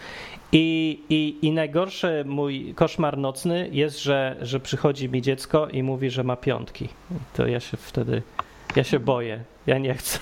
I, 0.52 1.00
i, 1.10 1.46
I 1.48 1.52
najgorszy 1.52 2.24
mój 2.28 2.74
koszmar 2.76 3.18
nocny 3.18 3.70
jest, 3.72 4.00
że, 4.00 4.36
że 4.42 4.60
przychodzi 4.60 5.10
mi 5.10 5.22
dziecko 5.22 5.67
i 5.68 5.84
mówi, 5.84 6.10
że 6.10 6.24
ma 6.24 6.36
piątki. 6.36 6.90
To 7.34 7.48
ja 7.48 7.60
się 7.60 7.78
wtedy, 7.78 8.22
ja 8.76 8.84
się 8.84 9.00
boję. 9.00 9.44
Ja 9.68 9.78
nie 9.78 9.94
chcę. 9.94 10.20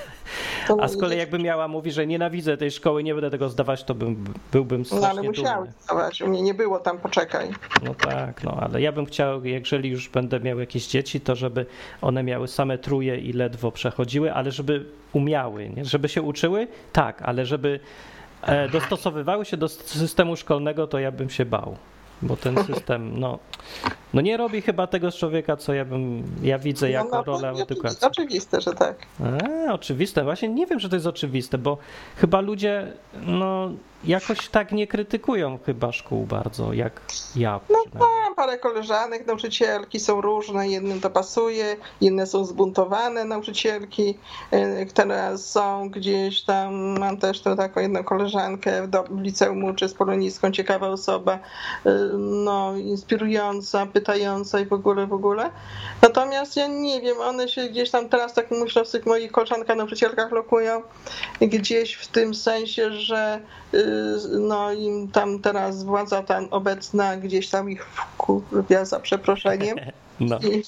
A 0.82 0.88
z 0.88 0.98
kolei 0.98 1.18
jakby 1.18 1.40
miała 1.40 1.68
mówi, 1.68 1.92
że 1.92 2.08
nienawidzę 2.08 2.58
tej 2.58 2.72
szkoły, 2.72 3.04
nie 3.04 3.14
będę 3.14 3.30
tego 3.30 3.50
zdawać, 3.50 3.84
to 3.84 3.96
bym, 3.96 4.26
byłbym 4.52 4.84
dzieci- 4.84 4.96
No 4.96 5.08
ale 5.08 5.12
strasznie 5.14 5.30
musiały 5.30 5.66
dumny. 5.66 5.74
zdawać. 5.84 6.22
U 6.22 6.28
mnie 6.28 6.42
nie 6.42 6.54
było 6.54 6.80
tam, 6.80 6.98
poczekaj. 6.98 7.50
No 7.84 7.94
tak, 7.96 8.44
no 8.44 8.52
ale 8.62 8.82
ja 8.82 8.92
bym 8.92 9.06
chciał, 9.06 9.46
jeżeli 9.46 9.90
już 9.90 10.10
będę 10.10 10.40
miał 10.40 10.60
jakieś 10.60 10.88
dzieci, 10.88 11.22
to 11.22 11.36
żeby 11.36 11.66
one 12.02 12.24
miały 12.24 12.48
same 12.48 12.78
truje 12.78 13.18
i 13.18 13.34
ledwo 13.34 13.72
przechodziły, 13.72 14.34
ale 14.34 14.52
żeby 14.52 14.86
umiały, 15.14 15.70
nie? 15.70 15.86
żeby 15.86 16.10
się 16.10 16.22
uczyły, 16.22 16.68
tak, 16.94 17.22
ale 17.22 17.46
żeby 17.46 17.80
e, 18.42 18.70
dostosowywały 18.70 19.46
się 19.46 19.58
do 19.58 19.68
systemu 19.70 20.36
szkolnego, 20.36 20.88
to 20.88 21.00
ja 21.00 21.12
bym 21.12 21.30
się 21.30 21.46
bał. 21.46 21.78
Bo 22.22 22.38
ten 22.38 22.64
system, 22.64 23.20
no, 23.20 23.40
no 24.14 24.22
nie 24.22 24.38
robi 24.38 24.62
chyba 24.62 24.88
tego 24.88 25.12
z 25.12 25.16
człowieka, 25.16 25.58
co 25.58 25.74
ja 25.74 25.86
bym, 25.86 26.24
ja 26.44 26.60
widzę 26.60 26.92
jako 26.92 27.18
no, 27.18 27.24
rolę 27.24 27.52
no, 27.56 27.62
edukacji. 27.64 28.08
Oczywiste, 28.08 28.62
że 28.62 28.74
tak. 28.74 28.96
A, 29.68 29.74
oczywiste. 29.74 30.24
Właśnie 30.24 30.50
nie 30.50 30.66
wiem, 30.66 30.80
że 30.80 30.90
to 30.90 30.96
jest 30.96 31.08
oczywiste, 31.08 31.58
bo 31.58 31.78
chyba 32.18 32.42
ludzie 32.42 32.94
no, 33.22 33.72
jakoś 34.04 34.50
tak 34.50 34.72
nie 34.72 34.88
krytykują 34.88 35.60
chyba 35.66 35.92
szkół 35.92 36.26
bardzo, 36.26 36.74
jak 36.74 37.02
ja 37.36 37.60
przynajmniej. 37.60 37.94
Mam 38.26 38.36
parę 38.36 38.58
koleżanek, 38.58 39.28
nauczycielki 39.28 40.00
są 40.00 40.22
różne, 40.22 40.70
jednym 40.70 41.02
to 41.02 41.10
pasuje, 41.10 41.78
inne 42.02 42.28
są 42.28 42.46
zbuntowane 42.46 43.26
nauczycielki, 43.26 44.18
e, 44.52 44.86
które 44.86 45.38
są 45.38 45.90
gdzieś 45.90 46.42
tam, 46.42 47.00
mam 47.00 47.18
też 47.18 47.42
tą 47.42 47.56
taką 47.56 47.80
jedną 47.80 48.04
koleżankę 48.04 48.88
w 49.10 49.22
liceum 49.22 49.64
uczy 49.64 49.90
z 49.90 49.94
polonistką, 49.94 50.52
ciekawa 50.52 50.88
osoba, 50.88 51.40
e, 51.86 52.05
no 52.18 52.78
inspirująca, 52.78 53.86
pytająca 53.86 54.60
i 54.60 54.66
w 54.66 54.74
ogóle, 54.74 55.08
w 55.08 55.14
ogóle. 55.14 55.50
Natomiast 56.02 56.58
ja 56.58 56.68
nie 56.68 57.02
wiem, 57.02 57.18
one 57.20 57.50
się 57.50 57.70
gdzieś 57.70 57.92
tam 57.92 58.10
teraz, 58.10 58.34
tak 58.34 58.52
myślę, 58.52 58.86
w 58.86 58.92
tych 58.92 59.06
moich 59.06 59.32
koleżankach 59.32 59.78
nauczycielkach 59.78 60.32
lokują, 60.32 60.82
gdzieś 61.42 61.94
w 61.94 62.08
tym 62.08 62.36
sensie, 62.36 62.92
że 62.92 63.40
y, 63.74 63.80
no 64.40 64.72
im 64.72 65.12
tam 65.12 65.40
teraz 65.40 65.84
władza 65.84 66.24
tam 66.24 66.48
obecna 66.52 67.18
gdzieś 67.18 67.50
tam 67.50 67.70
ich 67.70 67.86
wkurwia 67.86 68.86
za 68.86 69.00
przeproszeniem 69.00 69.78
No. 70.20 70.40
i, 70.40 70.64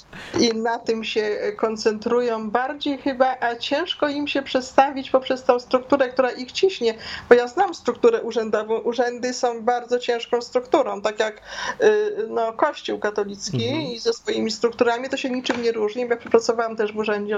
i 0.46 0.56
na 0.56 0.80
tym 0.80 1.04
się 1.04 1.38
koncentrują 1.58 2.52
bardziej 2.52 2.98
chyba, 2.98 3.36
a 3.40 3.56
ciężko 3.56 4.10
im 4.10 4.28
się 4.28 4.42
przestawić 4.42 5.10
poprzez 5.10 5.44
tą 5.44 5.60
strukturę, 5.60 6.10
która 6.10 6.32
ich 6.32 6.52
ciśnie, 6.52 6.94
bo 7.30 7.36
ja 7.36 7.48
znam 7.48 7.74
strukturę 7.74 8.22
urzędową, 8.22 8.78
urzędy 8.78 9.34
są 9.34 9.62
bardzo 9.62 10.00
ciężką 10.00 10.42
strukturą, 10.42 11.02
tak 11.02 11.20
jak 11.20 11.42
y, 11.82 12.28
no, 12.30 12.54
Kościół 12.54 13.00
katolicki 13.00 13.68
Mhm. 13.68 13.82
i 13.82 14.00
ze 14.00 14.14
swoimi 14.14 14.52
strukturami 14.52 15.10
to 15.10 15.18
się 15.18 15.30
niczym 15.30 15.62
nie 15.62 15.72
różni, 15.72 16.02
ja 16.10 16.18
przepracowałam 16.18 16.76
też 16.76 16.94
w 16.94 16.98
urzędzie 16.98 17.38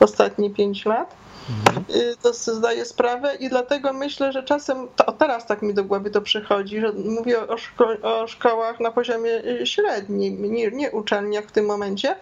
ostatnie 0.00 0.50
pięć 0.50 0.84
lat, 0.84 1.14
Mhm. 1.48 1.84
Y, 1.90 2.16
to 2.22 2.32
zdaję 2.32 2.84
sprawę 2.84 3.34
i 3.34 3.48
dlatego 3.48 3.92
myślę, 3.92 4.32
że 4.32 4.42
czasem, 4.42 4.88
to 4.96 5.12
teraz 5.12 5.46
tak 5.46 5.62
mi 5.62 5.74
do 5.74 5.84
głowy 5.84 6.10
to 6.10 6.20
przychodzi, 6.20 6.80
że 6.80 6.92
mówię 6.92 7.40
o, 7.40 7.56
szko- 7.56 8.02
o 8.02 8.26
szkołach 8.26 8.80
na 8.80 8.90
poziomie 8.90 9.30
y, 9.30 9.66
średnim, 9.66 10.52
nie, 10.52 10.70
nie 10.70 10.90
uczelniach 10.90 11.44
w 11.44 11.52
tym 11.52 11.66
momencie, 11.66 12.16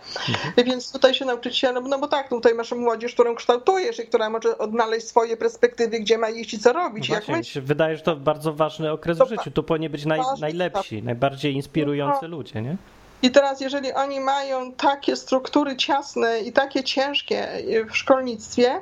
więc 0.57 0.93
tutaj 0.93 1.15
się 1.15 1.25
nauczyciele, 1.25 1.81
no 1.81 1.99
bo 1.99 2.09
tak, 2.09 2.29
tutaj 2.29 2.55
masz 2.55 2.73
młodzież, 2.73 3.15
którą 3.15 3.35
kształtujesz 3.35 3.99
i 3.99 4.07
która 4.07 4.31
może 4.31 4.59
odnaleźć 4.59 5.07
swoje 5.07 5.37
perspektywy, 5.37 6.01
gdzie 6.01 6.19
ma 6.19 6.29
iść 6.31 6.55
i 6.55 6.59
co 6.59 6.73
robić, 6.73 7.09
jak 7.09 7.25
Właśnie, 7.25 7.45
się 7.45 7.61
wydaje, 7.61 7.97
że 7.97 8.03
to 8.03 8.17
bardzo 8.17 8.53
ważny 8.53 8.93
okres 8.93 9.17
w 9.17 9.21
To 9.21 9.27
życiu. 9.27 9.51
Tu 9.51 9.63
powinni 9.63 9.89
być 9.89 10.05
naj, 10.07 10.21
najlepsi, 10.41 11.03
najbardziej 11.03 11.55
inspirujący 11.55 12.29
ludzie, 12.29 12.63
nie? 12.63 12.77
I 13.23 13.31
teraz, 13.31 13.61
jeżeli 13.61 13.93
oni 13.93 14.21
mają 14.21 14.73
takie 14.73 15.17
struktury 15.17 15.77
ciasne 15.77 16.41
i 16.41 16.53
takie 16.53 16.85
ciężkie 16.85 17.49
w 17.91 17.97
szkolnictwie, 17.97 18.81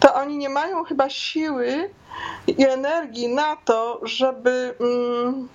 to 0.00 0.14
oni 0.14 0.36
nie 0.36 0.48
mają 0.48 0.84
chyba 0.84 1.10
siły 1.10 1.90
i 2.46 2.66
energii 2.66 3.28
na 3.28 3.56
to, 3.56 4.00
żeby, 4.02 4.74
mm, 4.80 5.48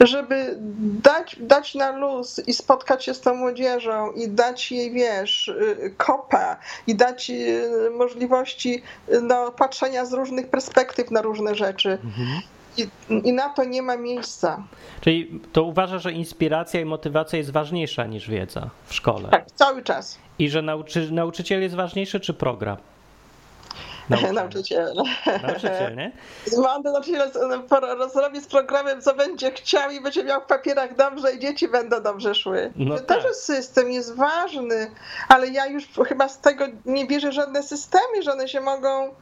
żeby 0.00 0.56
dać, 1.02 1.36
dać 1.40 1.74
na 1.74 1.90
luz 1.90 2.40
i 2.46 2.54
spotkać 2.54 3.04
się 3.04 3.14
z 3.14 3.20
tą 3.20 3.34
młodzieżą 3.34 4.12
i 4.12 4.28
dać 4.28 4.72
jej, 4.72 4.92
wiesz, 4.92 5.48
y, 5.48 5.94
kopa 5.96 6.56
i 6.86 6.94
dać 6.94 7.30
y, 7.30 7.90
możliwości 7.98 8.82
y, 9.12 9.20
no, 9.20 9.52
patrzenia 9.52 10.04
z 10.04 10.12
różnych 10.12 10.48
perspektyw 10.48 11.10
na 11.10 11.22
różne 11.22 11.54
rzeczy. 11.54 11.98
I, 12.76 12.88
I 13.24 13.32
na 13.32 13.48
to 13.48 13.64
nie 13.64 13.82
ma 13.82 13.96
miejsca. 13.96 14.62
Czyli 15.00 15.40
to 15.52 15.62
uważa, 15.62 15.98
że 15.98 16.12
inspiracja 16.12 16.80
i 16.80 16.84
motywacja 16.84 17.38
jest 17.38 17.50
ważniejsza 17.50 18.06
niż 18.06 18.30
wiedza 18.30 18.70
w 18.86 18.94
szkole. 18.94 19.28
Tak, 19.28 19.50
cały 19.54 19.82
czas. 19.82 20.18
I 20.38 20.50
że 20.50 20.62
nauczy, 20.62 21.12
nauczyciel 21.12 21.62
jest 21.62 21.74
ważniejszy, 21.74 22.20
czy 22.20 22.34
program? 22.34 22.76
Nauczyciel. 24.10 24.32
Nauczyciel. 24.94 24.94
Nauczyciel, 25.42 25.96
nie? 25.96 26.12
Mam 26.62 26.82
do 26.82 26.92
nauczyciela 26.92 27.26
zrobić 28.08 28.44
z 28.44 28.46
programem, 28.46 29.02
co 29.02 29.14
będzie 29.14 29.50
chciał 29.50 29.90
i 29.90 30.00
będzie 30.00 30.24
miał 30.24 30.40
w 30.40 30.44
papierach 30.44 30.96
dobrze 30.96 31.32
i 31.32 31.38
dzieci 31.38 31.68
będą 31.68 32.02
dobrze 32.02 32.34
szły. 32.34 32.72
No 32.76 32.98
to, 32.98 33.02
tak. 33.02 33.22
że 33.22 33.34
system 33.34 33.90
jest 33.90 34.16
ważny, 34.16 34.90
ale 35.28 35.48
ja 35.48 35.66
już 35.66 35.88
chyba 36.08 36.28
z 36.28 36.40
tego 36.40 36.64
nie 36.84 37.06
wierzę 37.06 37.32
żadne 37.32 37.62
systemy, 37.62 38.22
że 38.22 38.32
one 38.32 38.48
się 38.48 38.60
mogą 38.60 39.14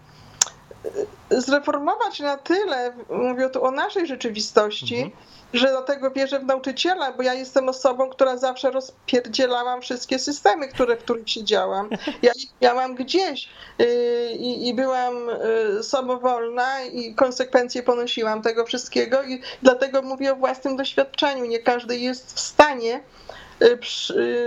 zreformować 1.31 2.21
na 2.21 2.37
tyle, 2.37 2.92
mówię 3.11 3.51
tu 3.51 3.64
o 3.64 3.71
naszej 3.71 4.07
rzeczywistości, 4.07 4.95
Mhm. 4.97 5.12
że 5.53 5.68
dlatego 5.68 6.11
wierzę 6.11 6.38
w 6.38 6.45
nauczyciela, 6.45 7.12
bo 7.12 7.23
ja 7.23 7.35
jestem 7.35 7.68
osobą, 7.68 8.11
która 8.11 8.37
zawsze 8.37 8.71
rozpierdzielałam 8.71 9.83
wszystkie 9.83 10.18
systemy, 10.18 10.68
które, 10.68 10.97
w 10.97 10.99
których 10.99 11.31
siedziałam. 11.31 11.88
Ja 12.23 12.33
ich 12.37 12.49
miałam 12.62 12.95
gdzieś 12.95 13.49
yy, 13.79 13.87
i, 14.33 14.68
i 14.68 14.75
byłam 14.75 15.14
yy, 15.77 15.83
samowolna 15.83 16.83
i 16.85 17.14
konsekwencje 17.14 17.83
ponosiłam 17.83 18.42
tego 18.42 18.66
wszystkiego 18.66 19.23
i 19.23 19.40
dlatego 19.62 20.03
mówię 20.03 20.33
o 20.33 20.37
własnym 20.37 20.77
doświadczeniu. 20.77 21.45
Nie 21.45 21.59
każdy 21.59 21.99
jest 21.99 22.35
w 22.35 22.40
stanie 22.40 23.03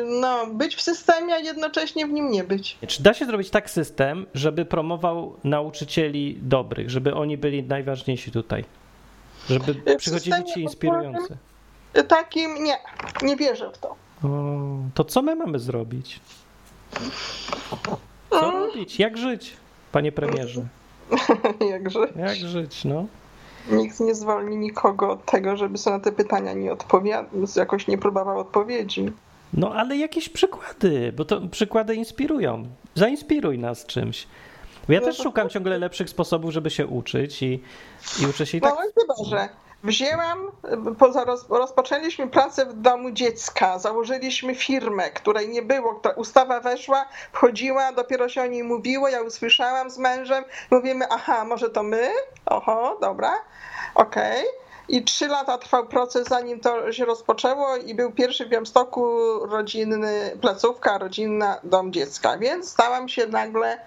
no, 0.06 0.48
być 0.48 0.76
w 0.76 0.82
systemie, 0.82 1.34
a 1.34 1.40
jednocześnie 1.40 2.08
w 2.08 2.12
nim 2.12 2.32
nie 2.32 2.44
być. 2.44 2.78
Czy 2.88 3.04
da 3.04 3.14
się 3.14 3.26
zrobić 3.26 3.50
tak 3.50 3.70
system, 3.70 4.26
żeby 4.34 4.66
promował 4.66 5.38
nauczycieli 5.44 6.40
dobrych, 6.42 6.90
żeby 6.90 7.14
oni 7.14 7.38
byli 7.38 7.64
najważniejsi 7.64 8.32
tutaj? 8.32 8.66
Żeby 9.50 9.74
W 9.74 9.96
przychodzili 9.98 10.44
ci 10.54 10.62
inspirujący. 10.62 11.38
Yy, 11.94 12.04
Takim 12.04 12.64
nie, 12.64 12.78
nie 13.22 13.36
wierzę 13.36 13.72
w 13.74 13.78
to. 13.78 13.96
O, 14.24 14.28
to 14.94 15.04
co 15.04 15.22
my 15.22 15.36
mamy 15.36 15.60
zrobić? 15.60 16.20
Co 18.30 18.52
robić? 18.52 19.00
Jak 19.00 19.18
żyć, 19.18 19.54
panie 19.92 20.12
premierze? 20.12 20.62
Jakże 21.72 22.00
Jak 22.16 22.36
żyć, 22.36 22.86
no? 22.86 23.06
Nikt 23.72 24.00
nie 24.00 24.16
zwolni 24.16 24.58
nikogo 24.58 25.12
od 25.12 25.26
tego, 25.26 25.58
żeby 25.58 25.78
sobie 25.78 25.98
na 25.98 26.04
te 26.04 26.12
pytania 26.12 26.54
nie 26.54 26.74
odpowiadał, 26.74 27.30
jakoś 27.56 27.88
nie 27.88 27.98
próbował 27.98 28.40
odpowiedzi. 28.40 29.12
No 29.54 29.74
ale 29.74 29.98
jakieś 29.98 30.30
przykłady, 30.30 31.14
bo 31.18 31.26
to 31.26 31.42
przykłady 31.42 31.96
inspirują. 31.96 32.64
Zainspiruj 32.96 33.60
nas 33.60 33.86
czymś. 33.86 34.28
Bo 34.88 34.94
ja 34.94 35.00
No 35.00 35.06
też 35.06 35.18
to- 35.18 35.24
szukam 35.24 35.50
ciągle 35.50 35.78
lepszych 35.78 36.10
sposobów, 36.10 36.52
żeby 36.52 36.70
się 36.70 36.88
uczyć 36.88 37.44
i, 37.44 37.64
i 38.24 38.26
uczę 38.30 38.46
się 38.46 38.58
i 38.58 38.62
tak. 38.62 38.74
No 38.74 39.02
chyba, 39.02 39.30
że 39.30 39.50
wzięłam, 39.86 40.52
poza 41.00 41.24
roz, 41.24 41.50
rozpoczęliśmy 41.50 42.28
pracę 42.28 42.66
w 42.66 42.74
domu 42.74 43.12
dziecka, 43.12 43.80
założyliśmy 43.80 44.56
firmę, 44.56 45.10
której 45.12 45.50
nie 45.50 45.62
było, 45.62 46.02
ustawa 46.16 46.60
weszła, 46.60 47.06
wchodziła, 47.34 47.92
dopiero 47.92 48.30
się 48.30 48.42
o 48.42 48.46
niej 48.46 48.64
mówiło, 48.64 49.08
ja 49.08 49.22
usłyszałam 49.22 49.90
z 49.90 49.98
mężem, 49.98 50.44
mówimy, 50.72 51.06
aha, 51.10 51.46
może 51.46 51.70
to 51.70 51.84
my? 51.84 52.10
Oho, 52.46 52.98
dobra, 53.02 53.32
okej. 53.96 54.42
Okay. 54.42 54.66
I 54.88 55.04
trzy 55.04 55.28
lata 55.28 55.58
trwał 55.58 55.88
proces, 55.88 56.28
zanim 56.28 56.60
to 56.60 56.92
się 56.92 57.06
rozpoczęło, 57.06 57.76
i 57.76 57.96
był 57.96 58.12
pierwszy 58.12 58.46
w 58.46 58.50
Białymstoku 58.50 59.10
rodzinny, 59.46 60.38
placówka 60.42 60.98
rodzinna, 60.98 61.60
dom 61.64 61.94
dziecka. 61.94 62.38
Więc 62.38 62.70
stałam 62.70 63.10
się 63.10 63.28
nagle 63.28 63.80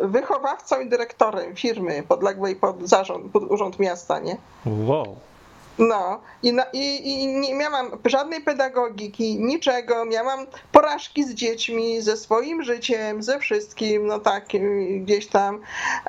wychowawcą 0.00 0.80
i 0.80 0.88
dyrektorem 0.88 1.56
firmy 1.56 2.02
podległej 2.08 2.56
pod 2.56 2.88
zarząd, 2.88 3.32
pod 3.32 3.50
urząd 3.50 3.78
miasta, 3.78 4.18
nie? 4.18 4.36
Wow. 4.66 5.16
No 5.78 6.20
i, 6.42 6.52
na, 6.52 6.64
i, 6.72 7.12
i 7.12 7.26
nie 7.26 7.54
miałam 7.54 7.90
żadnej 8.04 8.40
pedagogiki, 8.40 9.38
niczego. 9.40 10.04
Miałam 10.04 10.46
porażki 10.74 11.24
z 11.24 11.34
dziećmi, 11.34 12.02
ze 12.02 12.16
swoim 12.16 12.62
życiem, 12.62 13.22
ze 13.22 13.38
wszystkim, 13.38 14.06
no 14.06 14.18
tak, 14.18 14.44
gdzieś 15.00 15.26
tam, 15.26 15.60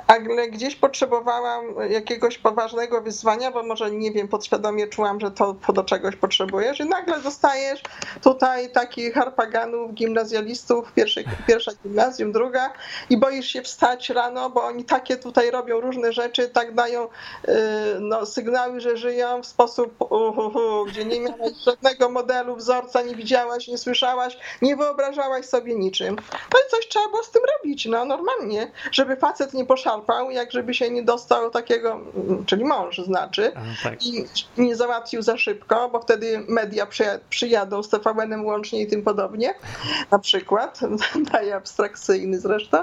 ale 0.07 0.47
gdzieś 0.47 0.75
potrzebowałam 0.75 1.65
jakiegoś 1.89 2.37
poważnego 2.37 3.01
wyzwania, 3.01 3.51
bo 3.51 3.63
może 3.63 3.91
nie 3.91 4.11
wiem, 4.11 4.27
podświadomie 4.27 4.87
czułam, 4.87 5.19
że 5.19 5.31
to 5.31 5.55
do 5.73 5.83
czegoś 5.83 6.15
potrzebujesz 6.15 6.79
i 6.79 6.85
nagle 6.85 7.21
dostajesz 7.21 7.81
tutaj 8.23 8.71
takich 8.71 9.13
harpaganów, 9.13 9.93
gimnazjalistów, 9.93 10.93
pierwszej, 10.93 11.25
pierwsza 11.47 11.71
gimnazjum, 11.83 12.31
druga 12.31 12.73
i 13.09 13.17
boisz 13.17 13.47
się 13.47 13.61
wstać 13.61 14.09
rano, 14.09 14.49
bo 14.49 14.63
oni 14.63 14.83
takie 14.83 15.17
tutaj 15.17 15.51
robią 15.51 15.81
różne 15.81 16.13
rzeczy, 16.13 16.49
tak 16.49 16.75
dają 16.75 17.03
y, 17.03 17.09
no, 17.99 18.25
sygnały, 18.25 18.81
że 18.81 18.97
żyją 18.97 19.41
w 19.41 19.45
sposób, 19.45 20.01
uhuhu, 20.01 20.85
gdzie 20.87 21.05
nie 21.05 21.19
miałaś 21.19 21.53
żadnego 21.65 22.09
modelu, 22.09 22.55
wzorca, 22.55 23.01
nie 23.01 23.15
widziałaś, 23.15 23.67
nie 23.67 23.77
słyszałaś, 23.77 24.37
nie 24.61 24.75
wyobrażałaś 24.75 25.45
sobie 25.45 25.75
niczym. 25.75 26.15
No 26.53 26.59
i 26.67 26.71
coś 26.71 26.87
trzeba 26.87 27.07
było 27.07 27.23
z 27.23 27.31
tym 27.31 27.41
robić, 27.57 27.85
no 27.85 28.05
normalnie, 28.05 28.71
żeby 28.91 29.15
facet 29.15 29.53
nie 29.53 29.65
poszarpał, 29.65 30.31
jak 30.31 30.51
żeby 30.51 30.73
się 30.73 30.89
nie 30.89 31.03
dostał 31.03 31.51
takiego, 31.51 31.99
czyli 32.45 32.65
mąż 32.65 32.97
znaczy, 32.97 33.51
A, 33.55 33.83
tak. 33.83 34.05
i 34.05 34.25
nie 34.57 34.75
załatwił 34.75 35.21
za 35.21 35.37
szybko, 35.37 35.89
bo 35.89 35.99
wtedy 35.99 36.45
media 36.47 36.87
przyjadą 37.29 37.83
z 37.83 37.89
TVN-em 37.89 38.45
łącznie 38.45 38.81
i 38.81 38.87
tym 38.87 39.03
podobnie, 39.03 39.53
na 40.11 40.19
przykład, 40.19 40.79
daje 41.31 41.55
abstrakcyjny 41.55 42.39
zresztą. 42.39 42.77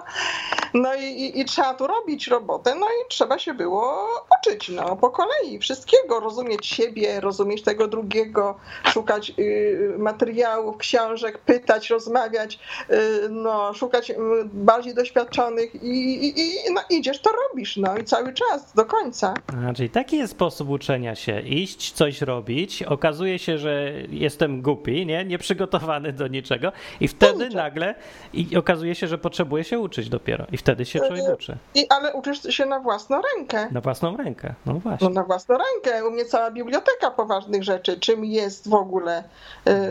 No 0.74 0.94
i, 0.94 1.04
i, 1.04 1.40
i 1.40 1.44
trzeba 1.44 1.74
tu 1.74 1.86
robić 1.86 2.26
robotę, 2.26 2.74
no 2.74 2.86
i 2.86 3.08
trzeba 3.08 3.38
się 3.38 3.54
było 3.54 4.08
uczyć, 4.40 4.68
no 4.68 4.96
po 4.96 5.10
kolei, 5.10 5.58
wszystkiego, 5.58 6.20
rozumieć 6.20 6.66
siebie, 6.66 7.20
rozumieć 7.20 7.62
tego 7.62 7.88
drugiego, 7.88 8.58
szukać 8.84 9.32
y, 9.38 9.94
materiałów, 9.98 10.76
książek, 10.76 11.38
pytać, 11.62 11.90
rozmawiać, 11.90 12.58
y, 12.90 13.28
no, 13.30 13.74
szukać 13.74 14.10
y, 14.10 14.14
bardziej 14.44 14.94
doświadczonych 14.94 15.74
i, 15.74 16.26
i, 16.26 16.40
i 16.40 16.72
no, 16.74 16.80
idziesz, 16.90 17.20
to 17.20 17.30
robisz, 17.32 17.76
no 17.76 17.96
i 17.96 18.04
cały 18.04 18.32
czas, 18.32 18.72
do 18.74 18.84
końca. 18.84 19.34
A, 19.68 19.74
czyli 19.74 19.90
taki 19.90 20.18
jest 20.18 20.32
sposób 20.32 20.68
uczenia 20.68 21.14
się, 21.14 21.40
iść, 21.40 21.92
coś 21.92 22.20
robić, 22.20 22.82
okazuje 22.82 23.38
się, 23.38 23.58
że 23.58 23.92
jestem 24.08 24.62
głupi, 24.62 25.06
nie, 25.06 25.24
nieprzygotowany 25.24 26.12
do 26.12 26.28
niczego. 26.28 26.72
I 27.00 27.08
wtedy 27.08 27.48
nagle 27.48 27.94
i 28.32 28.56
okazuje 28.56 28.94
się, 28.94 29.06
że 29.06 29.18
potrzebuję 29.18 29.64
się 29.64 29.78
uczyć 29.78 30.08
dopiero. 30.08 30.46
I 30.52 30.56
wtedy 30.56 30.84
się 30.84 30.98
człowiek 30.98 31.24
uczy. 31.34 31.56
I, 31.74 31.86
ale 31.88 32.14
uczysz 32.14 32.42
się 32.42 32.66
na 32.66 32.80
własną 32.80 33.20
rękę. 33.36 33.68
Na 33.72 33.80
własną 33.80 34.16
rękę, 34.16 34.54
no 34.66 34.74
właśnie. 34.74 35.08
No 35.08 35.14
na 35.14 35.22
własną 35.22 35.56
rękę, 35.58 36.06
u 36.06 36.10
mnie 36.10 36.24
cała 36.24 36.50
biblioteka 36.50 37.10
poważnych 37.10 37.62
rzeczy, 37.62 38.00
czym 38.00 38.24
jest 38.24 38.68
w 38.68 38.74
ogóle 38.74 39.24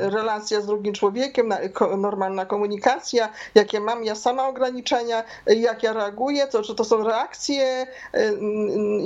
relacja 0.02 0.62
z 0.62 0.66
drugim 0.66 0.94
człowiekiem, 0.94 1.54
normalna 1.98 2.46
komunikacja, 2.46 3.30
jakie 3.56 3.80
mam 3.80 4.04
ja 4.04 4.16
sama 4.16 4.48
ograniczenia, 4.48 5.24
jak 5.46 5.84
ja 5.84 5.94
reaguję, 5.94 6.48
to, 6.48 6.62
czy 6.62 6.76
to 6.76 6.84
są 6.84 7.04
reakcje, 7.04 7.64
e, 7.64 7.88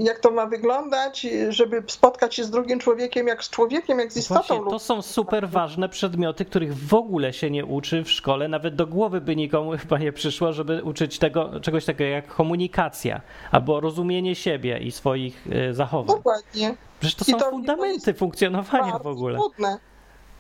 jak 0.04 0.20
to 0.20 0.32
ma 0.32 0.46
wyglądać, 0.46 1.28
żeby 1.50 1.84
spotkać 1.88 2.36
się 2.36 2.44
z 2.44 2.50
drugim 2.50 2.80
człowiekiem 2.80 3.28
jak 3.28 3.44
z 3.44 3.50
człowiekiem, 3.50 4.00
jak 4.00 4.14
z 4.14 4.18
istotą. 4.18 4.56
Właśnie, 4.56 4.70
to 4.70 4.80
są 4.80 5.02
super 5.02 5.50
ważne 5.50 5.90
przedmioty, 5.90 6.46
których 6.46 6.78
w 6.78 6.94
ogóle 6.94 7.34
się 7.34 7.52
nie 7.52 7.66
uczy 7.66 8.04
w 8.04 8.12
szkole, 8.12 8.48
nawet 8.48 8.76
do 8.76 8.88
głowy 8.88 9.22
by 9.22 9.36
nikomu 9.36 9.72
chyba 9.72 9.98
nie 9.98 10.14
przyszło, 10.14 10.54
żeby 10.54 10.84
uczyć 10.84 11.20
tego, 11.20 11.60
czegoś 11.60 11.86
takiego 11.86 12.10
jak 12.10 12.28
komunikacja 12.28 13.22
albo 13.52 13.80
rozumienie 13.80 14.36
siebie 14.36 14.80
i 14.80 14.92
swoich 14.92 15.48
e, 15.52 15.74
zachowań. 15.74 16.18
Dokładnie. 16.18 16.76
Przecież 17.00 17.16
to 17.16 17.26
są 17.26 17.38
to 17.38 17.50
fundamenty 17.50 18.14
funkcjonowania 18.14 19.00
w 19.00 19.08
ogóle. 19.08 19.40
Trudne. 19.40 19.80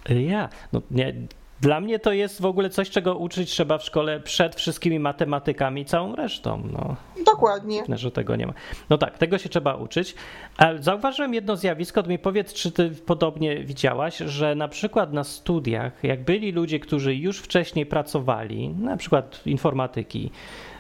Ja, 0.09 0.49
no 0.73 0.81
nie, 0.91 1.13
dla 1.61 1.81
mnie 1.81 1.99
to 1.99 2.13
jest 2.13 2.41
w 2.41 2.45
ogóle 2.45 2.69
coś, 2.69 2.89
czego 2.89 3.17
uczyć 3.17 3.51
trzeba 3.51 3.77
w 3.77 3.83
szkole 3.83 4.19
przed 4.19 4.55
wszystkimi 4.55 4.99
matematykami 4.99 5.81
i 5.81 5.85
całą 5.85 6.15
resztą. 6.15 6.63
No. 6.71 6.95
Dokładnie. 7.25 7.83
Że 7.93 8.11
tego 8.11 8.35
nie 8.35 8.47
ma. 8.47 8.53
No 8.89 8.97
tak, 8.97 9.17
tego 9.17 9.37
się 9.37 9.49
trzeba 9.49 9.75
uczyć. 9.75 10.15
Ale 10.57 10.83
zauważyłem 10.83 11.33
jedno 11.33 11.55
zjawisko, 11.55 12.03
to 12.03 12.09
mi 12.09 12.19
powiedz, 12.19 12.53
czy 12.53 12.71
ty 12.71 12.89
podobnie 12.89 13.63
widziałaś, 13.63 14.17
że 14.17 14.55
na 14.55 14.67
przykład 14.67 15.13
na 15.13 15.23
studiach, 15.23 16.03
jak 16.03 16.23
byli 16.23 16.51
ludzie, 16.51 16.79
którzy 16.79 17.15
już 17.15 17.39
wcześniej 17.39 17.85
pracowali, 17.85 18.69
na 18.69 18.97
przykład 18.97 19.41
informatyki, 19.47 20.31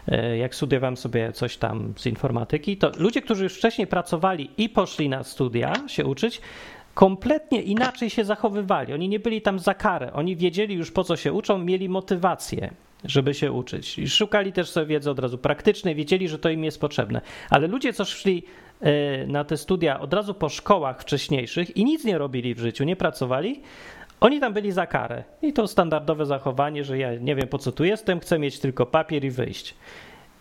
E, 0.07 0.37
jak 0.37 0.55
studiowałem 0.55 0.97
sobie 0.97 1.31
coś 1.31 1.57
tam 1.57 1.93
z 1.97 2.05
informatyki, 2.05 2.77
to 2.77 2.91
ludzie, 2.97 3.21
którzy 3.21 3.43
już 3.43 3.55
wcześniej 3.55 3.87
pracowali 3.87 4.51
i 4.57 4.69
poszli 4.69 5.09
na 5.09 5.23
studia 5.23 5.73
się 5.87 6.05
uczyć, 6.05 6.41
kompletnie 6.95 7.61
inaczej 7.61 8.09
się 8.09 8.25
zachowywali. 8.25 8.93
Oni 8.93 9.09
nie 9.09 9.19
byli 9.19 9.41
tam 9.41 9.59
za 9.59 9.73
karę. 9.73 10.13
Oni 10.13 10.35
wiedzieli 10.35 10.75
już 10.75 10.91
po 10.91 11.03
co 11.03 11.15
się 11.15 11.33
uczą, 11.33 11.57
mieli 11.57 11.89
motywację, 11.89 12.73
żeby 13.03 13.33
się 13.33 13.51
uczyć. 13.51 13.99
I 13.99 14.09
szukali 14.09 14.53
też 14.53 14.69
sobie 14.69 14.85
wiedzy 14.85 15.11
od 15.11 15.19
razu 15.19 15.37
praktycznej, 15.37 15.95
wiedzieli, 15.95 16.29
że 16.29 16.39
to 16.39 16.49
im 16.49 16.63
jest 16.63 16.81
potrzebne. 16.81 17.21
Ale 17.49 17.67
ludzie, 17.67 17.93
co 17.93 18.05
szli 18.05 18.43
e, 18.81 19.27
na 19.27 19.43
te 19.43 19.57
studia 19.57 19.99
od 19.99 20.13
razu 20.13 20.33
po 20.33 20.49
szkołach 20.49 21.01
wcześniejszych 21.01 21.77
i 21.77 21.85
nic 21.85 22.03
nie 22.03 22.17
robili 22.17 22.55
w 22.55 22.59
życiu, 22.59 22.83
nie 22.83 22.95
pracowali, 22.95 23.61
oni 24.19 24.39
tam 24.39 24.53
byli 24.53 24.71
za 24.71 24.87
karę. 24.87 25.23
I 25.41 25.53
to 25.53 25.67
standardowe 25.67 26.25
zachowanie, 26.25 26.83
że 26.83 26.97
ja 26.97 27.15
nie 27.15 27.35
wiem 27.35 27.47
po 27.47 27.57
co 27.57 27.71
tu 27.71 27.83
jestem, 27.83 28.19
chcę 28.19 28.39
mieć 28.39 28.59
tylko 28.59 28.85
papier 28.85 29.25
i 29.25 29.31
wyjść. 29.31 29.75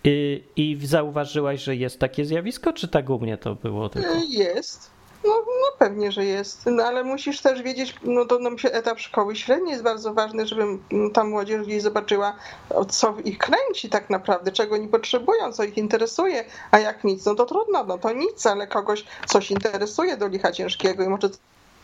I, 0.05 0.43
I 0.57 0.79
zauważyłaś, 0.83 1.63
że 1.63 1.77
jest 1.77 2.01
takie 2.01 2.25
zjawisko, 2.25 2.73
czy 2.73 2.89
tak 2.89 3.11
u 3.11 3.21
mnie 3.21 3.37
to 3.37 3.55
było 3.55 3.89
tylko? 3.89 4.09
Jest. 4.29 4.94
No, 5.25 5.31
no 5.47 5.77
pewnie, 5.79 6.13
że 6.13 6.25
jest, 6.25 6.67
no, 6.67 6.83
ale 6.83 7.05
musisz 7.05 7.41
też 7.41 7.63
wiedzieć, 7.63 7.95
no 8.03 8.25
to 8.25 8.39
nam 8.39 8.59
się 8.59 8.71
etap 8.71 9.01
szkoły 9.01 9.37
średniej 9.37 9.71
jest 9.71 9.83
bardzo 9.83 10.15
ważny, 10.15 10.47
żeby 10.47 10.63
ta 11.13 11.25
młodzież 11.25 11.67
gdzieś 11.67 11.83
zobaczyła, 11.83 12.37
co 12.89 13.15
ich 13.25 13.39
kręci 13.39 13.89
tak 13.89 14.11
naprawdę, 14.11 14.53
czego 14.53 14.75
oni 14.75 14.89
potrzebują, 14.89 15.53
co 15.53 15.65
ich 15.65 15.79
interesuje, 15.79 16.45
a 16.71 16.79
jak 16.79 17.05
nic, 17.05 17.25
no 17.27 17.35
to 17.35 17.47
trudno, 17.47 17.85
no 17.85 17.99
to 17.99 18.13
nic, 18.13 18.47
ale 18.47 18.67
kogoś 18.67 19.05
coś 19.27 19.51
interesuje 19.51 20.17
do 20.17 20.29
licha 20.29 20.53
ciężkiego 20.53 21.05
i 21.05 21.09
może 21.09 21.29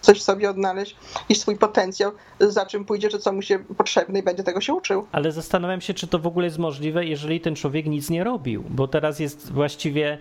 coś 0.00 0.22
sobie 0.22 0.50
odnaleźć 0.50 0.96
i 1.28 1.34
swój 1.34 1.56
potencjał, 1.56 2.12
za 2.40 2.66
czym 2.66 2.84
pójdzie, 2.84 3.08
czy 3.08 3.18
co 3.18 3.32
mu 3.32 3.42
się 3.42 3.58
potrzebne 3.58 4.18
i 4.18 4.22
będzie 4.22 4.42
tego 4.42 4.60
się 4.60 4.74
uczył. 4.74 5.06
Ale 5.12 5.32
zastanawiam 5.32 5.80
się, 5.80 5.94
czy 5.94 6.06
to 6.06 6.18
w 6.18 6.26
ogóle 6.26 6.46
jest 6.46 6.58
możliwe, 6.58 7.04
jeżeli 7.04 7.40
ten 7.40 7.56
człowiek 7.56 7.86
nic 7.86 8.10
nie 8.10 8.24
robił, 8.24 8.64
bo 8.70 8.88
teraz 8.88 9.20
jest 9.20 9.52
właściwie 9.52 10.18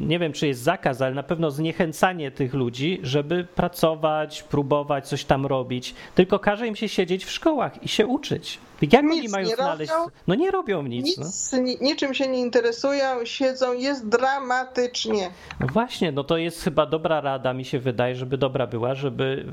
nie 0.00 0.18
wiem 0.18 0.32
czy 0.32 0.46
jest 0.46 0.62
zakaz, 0.62 1.02
ale 1.02 1.14
na 1.14 1.22
pewno 1.22 1.50
zniechęcanie 1.50 2.30
tych 2.30 2.54
ludzi, 2.54 3.00
żeby 3.02 3.44
pracować, 3.54 4.42
próbować 4.42 5.08
coś 5.08 5.24
tam 5.24 5.46
robić, 5.46 5.94
tylko 6.14 6.38
każe 6.38 6.66
im 6.66 6.76
się 6.76 6.88
siedzieć 6.88 7.24
w 7.24 7.30
szkołach 7.30 7.82
i 7.82 7.88
się 7.88 8.06
uczyć. 8.06 8.58
Jak 8.92 9.04
nic 9.04 9.12
oni 9.12 9.28
mają 9.28 9.46
znaleźć? 9.46 9.92
Robią, 9.92 10.10
no 10.26 10.34
nie 10.34 10.50
robią 10.50 10.82
nic. 10.82 11.18
nic 11.18 11.52
no. 11.52 11.58
Niczym 11.80 12.14
się 12.14 12.28
nie 12.28 12.40
interesują, 12.40 13.24
siedzą, 13.24 13.72
jest 13.72 14.08
dramatycznie. 14.08 15.30
No 15.60 15.66
właśnie, 15.66 16.12
no 16.12 16.24
to 16.24 16.36
jest 16.36 16.62
chyba 16.62 16.86
dobra 16.86 17.20
rada, 17.20 17.52
mi 17.52 17.64
się 17.64 17.78
wydaje, 17.78 18.14
żeby 18.14 18.38
dobra 18.38 18.66
była, 18.66 18.94
żeby 18.94 19.52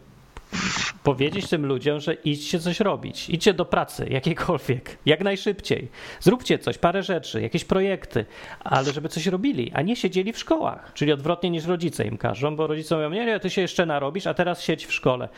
powiedzieć 1.03 1.49
tym 1.49 1.65
ludziom, 1.65 1.99
że 1.99 2.13
idźcie 2.13 2.59
coś 2.59 2.79
robić, 2.79 3.29
idźcie 3.29 3.53
do 3.53 3.65
pracy, 3.65 4.07
jakiejkolwiek, 4.09 4.97
jak 5.05 5.23
najszybciej. 5.23 5.87
Zróbcie 6.19 6.59
coś, 6.59 6.77
parę 6.77 7.03
rzeczy, 7.03 7.41
jakieś 7.41 7.65
projekty, 7.65 8.25
ale 8.63 8.91
żeby 8.91 9.09
coś 9.09 9.27
robili, 9.27 9.71
a 9.73 9.81
nie 9.81 9.95
siedzieli 9.95 10.33
w 10.33 10.37
szkołach, 10.37 10.91
czyli 10.93 11.11
odwrotnie 11.11 11.49
niż 11.49 11.65
rodzice 11.65 12.05
im 12.05 12.17
każą, 12.17 12.55
bo 12.55 12.67
rodzice 12.67 12.95
mówią, 12.95 13.09
nie, 13.09 13.25
nie, 13.25 13.39
ty 13.39 13.49
się 13.49 13.61
jeszcze 13.61 13.85
narobisz, 13.85 14.27
a 14.27 14.33
teraz 14.33 14.61
siedź 14.61 14.85
w 14.85 14.93
szkole. 14.93 15.29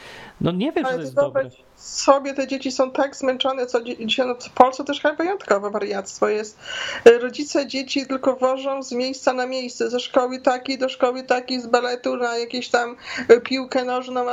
No 0.41 0.51
nie 0.51 0.71
wiem, 0.71 0.85
ale 0.85 0.95
to 0.95 1.01
jest 1.01 1.15
dobre 1.15 1.49
sobie 1.77 2.33
te 2.33 2.47
dzieci 2.47 2.71
są 2.71 2.91
tak 2.91 3.15
zmęczone, 3.15 3.65
co 3.65 3.81
dzisiaj 3.81 4.27
no, 4.27 4.35
w 4.35 4.49
Polsce 4.49 4.83
też 4.83 5.01
chyba 5.01 5.13
wyjątkowe 5.13 5.69
wariactwo 5.69 6.29
jest. 6.29 6.57
Rodzice 7.21 7.67
dzieci 7.67 8.07
tylko 8.07 8.35
wożą 8.35 8.83
z 8.83 8.91
miejsca 8.91 9.33
na 9.33 9.45
miejsce, 9.45 9.89
ze 9.89 9.99
szkoły 9.99 10.41
takiej 10.41 10.77
do 10.77 10.89
szkoły 10.89 11.23
takiej, 11.23 11.61
z 11.61 11.67
baletu 11.67 12.15
na 12.17 12.37
jakieś 12.37 12.69
tam 12.69 12.95
piłkę 13.43 13.83
nożną, 13.83 14.25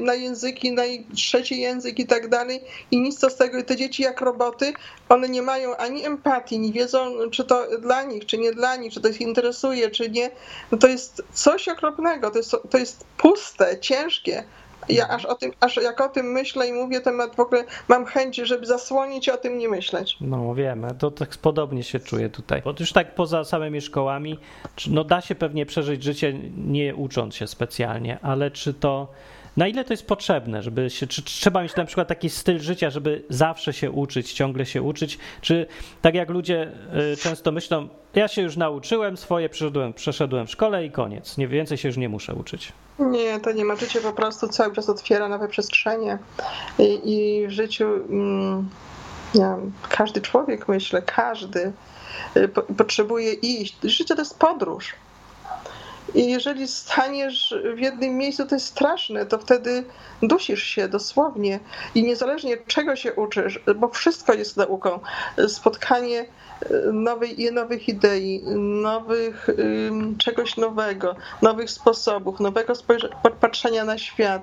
na 0.00 0.14
języki, 0.14 0.72
naj, 0.72 1.06
trzeci 1.14 1.60
język 1.60 1.98
i 1.98 2.06
tak 2.06 2.28
dalej 2.28 2.64
i 2.90 3.00
nic 3.00 3.20
to 3.20 3.30
z 3.30 3.36
tego. 3.36 3.58
I 3.58 3.64
te 3.64 3.76
dzieci 3.76 4.02
jak 4.02 4.20
roboty, 4.20 4.72
one 5.08 5.28
nie 5.28 5.42
mają 5.42 5.76
ani 5.76 6.06
empatii, 6.06 6.58
nie 6.58 6.72
wiedzą, 6.72 7.30
czy 7.30 7.44
to 7.44 7.66
dla 7.78 8.02
nich, 8.02 8.26
czy 8.26 8.38
nie 8.38 8.52
dla 8.52 8.76
nich, 8.76 8.92
czy 8.92 9.00
to 9.00 9.08
ich 9.08 9.20
interesuje, 9.20 9.90
czy 9.90 10.10
nie. 10.10 10.30
No 10.72 10.78
to 10.78 10.86
jest 10.86 11.22
coś 11.32 11.68
okropnego, 11.68 12.30
to 12.30 12.38
jest, 12.38 12.56
to 12.70 12.78
jest 12.78 13.04
puste, 13.16 13.80
ciężkie. 13.80 14.44
Ja 14.88 15.08
aż 15.08 15.24
o 15.24 15.34
tym, 15.34 15.52
aż 15.60 15.76
jak 15.76 16.00
o 16.00 16.08
tym 16.08 16.26
myślę 16.26 16.68
i 16.68 16.72
mówię, 16.72 17.00
to 17.00 17.10
w 17.36 17.40
ogóle 17.40 17.64
mam 17.88 18.04
chęć, 18.04 18.36
żeby 18.36 18.66
zasłonić 18.66 19.28
i 19.28 19.30
o 19.30 19.36
tym 19.36 19.58
nie 19.58 19.68
myśleć. 19.68 20.16
No 20.20 20.54
wiemy, 20.54 20.88
to 20.98 21.10
tak 21.10 21.36
podobnie 21.36 21.82
się 21.82 22.00
czuję 22.00 22.28
tutaj. 22.28 22.62
Bo 22.64 22.74
już 22.80 22.92
tak 22.92 23.14
poza 23.14 23.44
samymi 23.44 23.80
szkołami, 23.80 24.38
no 24.86 25.04
da 25.04 25.20
się 25.20 25.34
pewnie 25.34 25.66
przeżyć 25.66 26.02
życie 26.02 26.34
nie 26.56 26.94
ucząc 26.94 27.34
się 27.34 27.46
specjalnie, 27.46 28.18
ale 28.22 28.50
czy 28.50 28.74
to, 28.74 29.08
na 29.56 29.68
ile 29.68 29.84
to 29.84 29.92
jest 29.92 30.06
potrzebne, 30.06 30.62
żeby 30.62 30.90
się, 30.90 31.06
czy, 31.06 31.22
trzeba 31.22 31.62
mieć 31.62 31.76
na 31.76 31.84
przykład 31.84 32.08
taki 32.08 32.30
styl 32.30 32.60
życia, 32.60 32.90
żeby 32.90 33.24
zawsze 33.28 33.72
się 33.72 33.90
uczyć, 33.90 34.32
ciągle 34.32 34.66
się 34.66 34.82
uczyć, 34.82 35.18
czy 35.40 35.66
tak 36.02 36.14
jak 36.14 36.30
ludzie 36.30 36.72
y, 37.12 37.16
często 37.16 37.52
myślą, 37.52 37.88
ja 38.14 38.28
się 38.28 38.42
już 38.42 38.56
nauczyłem 38.56 39.16
swoje, 39.16 39.48
przeszedłem, 39.48 39.92
przeszedłem 39.92 40.46
w 40.46 40.50
szkole 40.50 40.86
i 40.86 40.90
koniec, 40.90 41.38
nie 41.38 41.48
więcej 41.48 41.78
się 41.78 41.88
już 41.88 41.96
nie 41.96 42.08
muszę 42.08 42.34
uczyć. 42.34 42.72
Nie, 42.98 43.40
to 43.40 43.52
nie 43.52 43.64
ma. 43.64 43.76
Życie 43.76 44.00
po 44.00 44.12
prostu 44.12 44.48
cały 44.48 44.74
czas 44.74 44.88
otwiera 44.88 45.28
nowe 45.28 45.48
przestrzenie 45.48 46.18
i, 46.78 47.00
i 47.04 47.46
w 47.46 47.50
życiu 47.50 47.84
mm, 47.84 48.68
wiem, 49.34 49.72
każdy 49.88 50.20
człowiek, 50.20 50.68
myślę, 50.68 51.02
każdy 51.02 51.72
y, 52.36 52.48
po, 52.48 52.62
potrzebuje 52.62 53.32
iść. 53.32 53.76
Życie 53.84 54.14
to 54.14 54.22
jest 54.22 54.38
podróż. 54.38 54.94
I 56.14 56.30
jeżeli 56.30 56.68
staniesz 56.68 57.54
w 57.74 57.78
jednym 57.78 58.16
miejscu, 58.16 58.46
to 58.46 58.54
jest 58.54 58.66
straszne, 58.66 59.26
to 59.26 59.38
wtedy 59.38 59.84
dusisz 60.22 60.62
się 60.62 60.88
dosłownie. 60.88 61.60
I 61.94 62.02
niezależnie 62.02 62.56
czego 62.66 62.96
się 62.96 63.12
uczysz, 63.14 63.60
bo 63.76 63.88
wszystko 63.88 64.34
jest 64.34 64.56
nauką, 64.56 65.00
spotkanie 65.48 66.20
y, 66.20 66.92
nowej, 66.92 67.52
nowych 67.52 67.88
idei, 67.88 68.42
nowych 68.56 69.48
czegoś 70.18 70.56
nowego, 70.56 71.16
nowych 71.42 71.70
sposobów, 71.70 72.40
nowego 72.40 72.72
patrzenia 73.40 73.84
na 73.84 73.98
świat. 73.98 74.42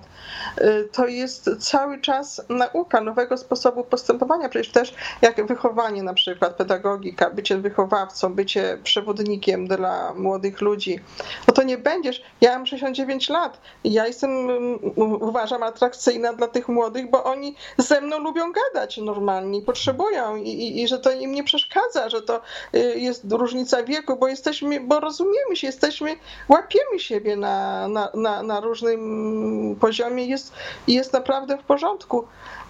Y, 0.62 0.90
To 0.92 1.08
jest 1.08 1.50
cały 1.60 2.02
czas 2.02 2.42
nauka 2.50 3.02
nowego 3.02 3.38
sposobu 3.38 3.84
postępowania. 3.84 4.50
Przecież 4.50 4.72
też 4.72 4.94
jak 5.22 5.48
wychowanie 5.48 6.04
na 6.04 6.14
przykład, 6.14 6.56
pedagogika, 6.56 7.30
bycie 7.30 7.58
wychowawcą, 7.58 8.34
bycie 8.34 8.78
przewodnikiem 8.84 9.68
dla 9.68 10.14
młodych 10.14 10.62
ludzi, 10.62 11.00
no 11.48 11.54
to 11.54 11.61
nie 11.64 11.78
będziesz. 11.78 12.22
Ja 12.42 12.58
mam 12.58 12.66
69 12.66 13.30
lat 13.30 13.62
i 13.84 13.94
ja 13.94 14.08
jestem, 14.08 14.50
mm, 14.50 14.80
uważam, 15.22 15.64
atrakcyjna 15.64 16.34
dla 16.34 16.48
tych 16.48 16.70
młodych, 16.70 17.10
bo 17.10 17.24
oni 17.24 17.56
ze 17.78 18.02
mną 18.02 18.20
lubią 18.20 18.52
gadać 18.52 18.98
normalnie, 18.98 19.62
potrzebują 19.62 20.36
i, 20.36 20.50
i, 20.50 20.82
i 20.82 20.88
że 20.88 21.00
to 21.00 21.12
im 21.12 21.32
nie 21.32 21.44
przeszkadza, 21.44 22.10
że 22.10 22.22
to 22.22 22.42
y, 22.76 23.00
jest 23.00 23.32
różnica 23.32 23.84
wieku, 23.84 24.16
bo 24.18 24.28
jesteśmy, 24.28 24.80
bo 24.80 25.00
rozumiemy 25.00 25.56
się, 25.56 25.68
jesteśmy, 25.68 26.16
łapiemy 26.50 27.00
siebie 27.00 27.36
na, 27.36 27.88
na, 27.88 28.10
na, 28.14 28.44
na 28.44 28.60
różnym 28.60 29.78
poziomie, 29.80 30.26
jest, 30.26 30.54
jest 30.88 31.14
naprawdę 31.14 31.58
w 31.58 31.64
porządku. 31.64 32.28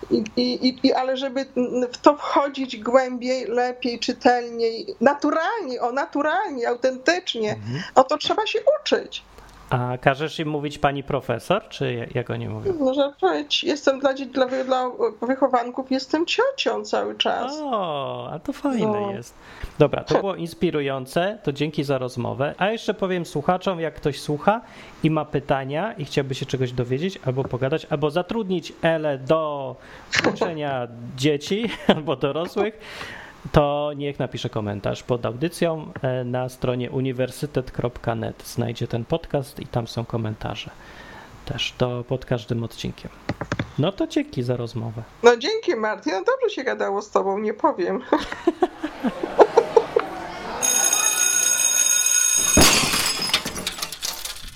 I, 0.10 0.24
i, 0.36 0.88
i, 0.88 0.94
ale 0.94 1.18
żeby 1.18 1.46
w 1.94 1.98
to 1.98 2.18
wchodzić 2.18 2.78
głębiej, 2.78 3.46
lepiej, 3.46 4.00
czytelniej, 4.00 4.96
naturalnie, 5.02 5.82
o 5.82 5.92
naturalnie, 5.92 6.70
autentycznie, 6.70 7.58
o 7.96 8.04
to 8.04 8.18
trzeba 8.18 8.48
się 8.48 8.60
uczyć. 8.82 9.24
A 9.72 9.98
każesz 9.98 10.40
im 10.40 10.48
mówić 10.48 10.78
pani 10.78 11.04
profesor, 11.04 11.68
czy 11.70 12.08
jak- 12.14 12.30
oni 12.30 12.50
mówią? 12.50 12.94
Że 12.94 13.12
powiedzieć, 13.22 13.64
jestem 13.64 14.00
dla, 14.00 14.14
dla, 14.14 14.46
dla 14.64 14.92
wychowanków, 15.22 15.92
jestem 15.92 16.26
ciocią 16.26 16.84
cały 16.86 17.16
czas. 17.16 17.60
O, 17.64 18.30
a 18.34 18.40
to 18.40 18.54
fajne 18.54 18.88
No. 19.02 19.12
jest. 19.12 19.34
Dobra, 19.80 20.04
to 20.04 20.16
było 20.20 20.36
inspirujące, 20.36 21.38
to 21.44 21.52
dzięki 21.54 21.84
za 21.84 21.98
rozmowę. 21.98 22.56
A 22.58 22.70
jeszcze 22.70 22.94
powiem 22.94 23.26
słuchaczom, 23.26 23.80
jak 23.80 23.94
ktoś 23.94 24.20
słucha 24.20 24.62
i 25.04 25.12
ma 25.12 25.26
pytania 25.26 25.94
i 25.94 26.06
chciałby 26.06 26.36
się 26.36 26.46
czegoś 26.46 26.72
dowiedzieć, 26.72 27.20
albo 27.26 27.44
pogadać, 27.44 27.88
albo 27.90 28.12
zatrudnić 28.12 28.74
Elę 28.82 29.18
do 29.18 29.76
uczenia 30.34 30.88
dzieci 31.18 31.70
albo 31.96 32.16
dorosłych, 32.16 32.80
to 33.52 33.92
niech 33.96 34.20
napisze 34.20 34.50
komentarz 34.50 35.04
pod 35.04 35.26
audycją 35.26 35.92
e, 36.02 36.24
na 36.24 36.50
stronie 36.50 36.92
uniwersytet.net. 36.92 38.44
Znajdzie 38.46 38.88
ten 38.88 39.06
podcast 39.06 39.60
i 39.60 39.68
tam 39.68 39.88
są 39.88 40.06
komentarze. 40.06 40.72
Też 41.46 41.74
to 41.78 42.04
pod 42.04 42.26
każdym 42.26 42.64
odcinkiem. 42.64 43.12
No 43.80 43.92
to 43.92 44.08
dzięki 44.08 44.44
za 44.44 44.58
rozmowę. 44.58 45.04
No 45.24 45.38
dzięki 45.38 45.76
Martin, 45.76 46.14
no 46.14 46.20
dobrze 46.20 46.56
się 46.56 46.64
gadało 46.64 47.02
z 47.02 47.12
tobą, 47.12 47.40
nie 47.40 47.54
powiem. 47.54 48.02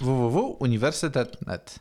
www.uniwersytet.net 0.02 1.80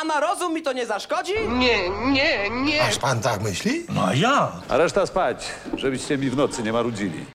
A 0.00 0.04
na 0.04 0.20
rozum 0.20 0.52
mi 0.54 0.62
to 0.62 0.72
nie 0.72 0.86
zaszkodzi? 0.86 1.32
Nie, 1.48 1.90
nie, 1.90 2.50
nie. 2.50 2.82
Aż 2.84 2.98
pan 2.98 3.20
tak 3.20 3.42
myśli? 3.42 3.86
No 3.94 4.04
a 4.04 4.14
ja? 4.14 4.52
A 4.68 4.76
reszta 4.76 5.06
spać, 5.06 5.46
żebyście 5.76 6.18
mi 6.18 6.30
w 6.30 6.36
nocy 6.36 6.62
nie 6.62 6.72
marudzili. 6.72 7.24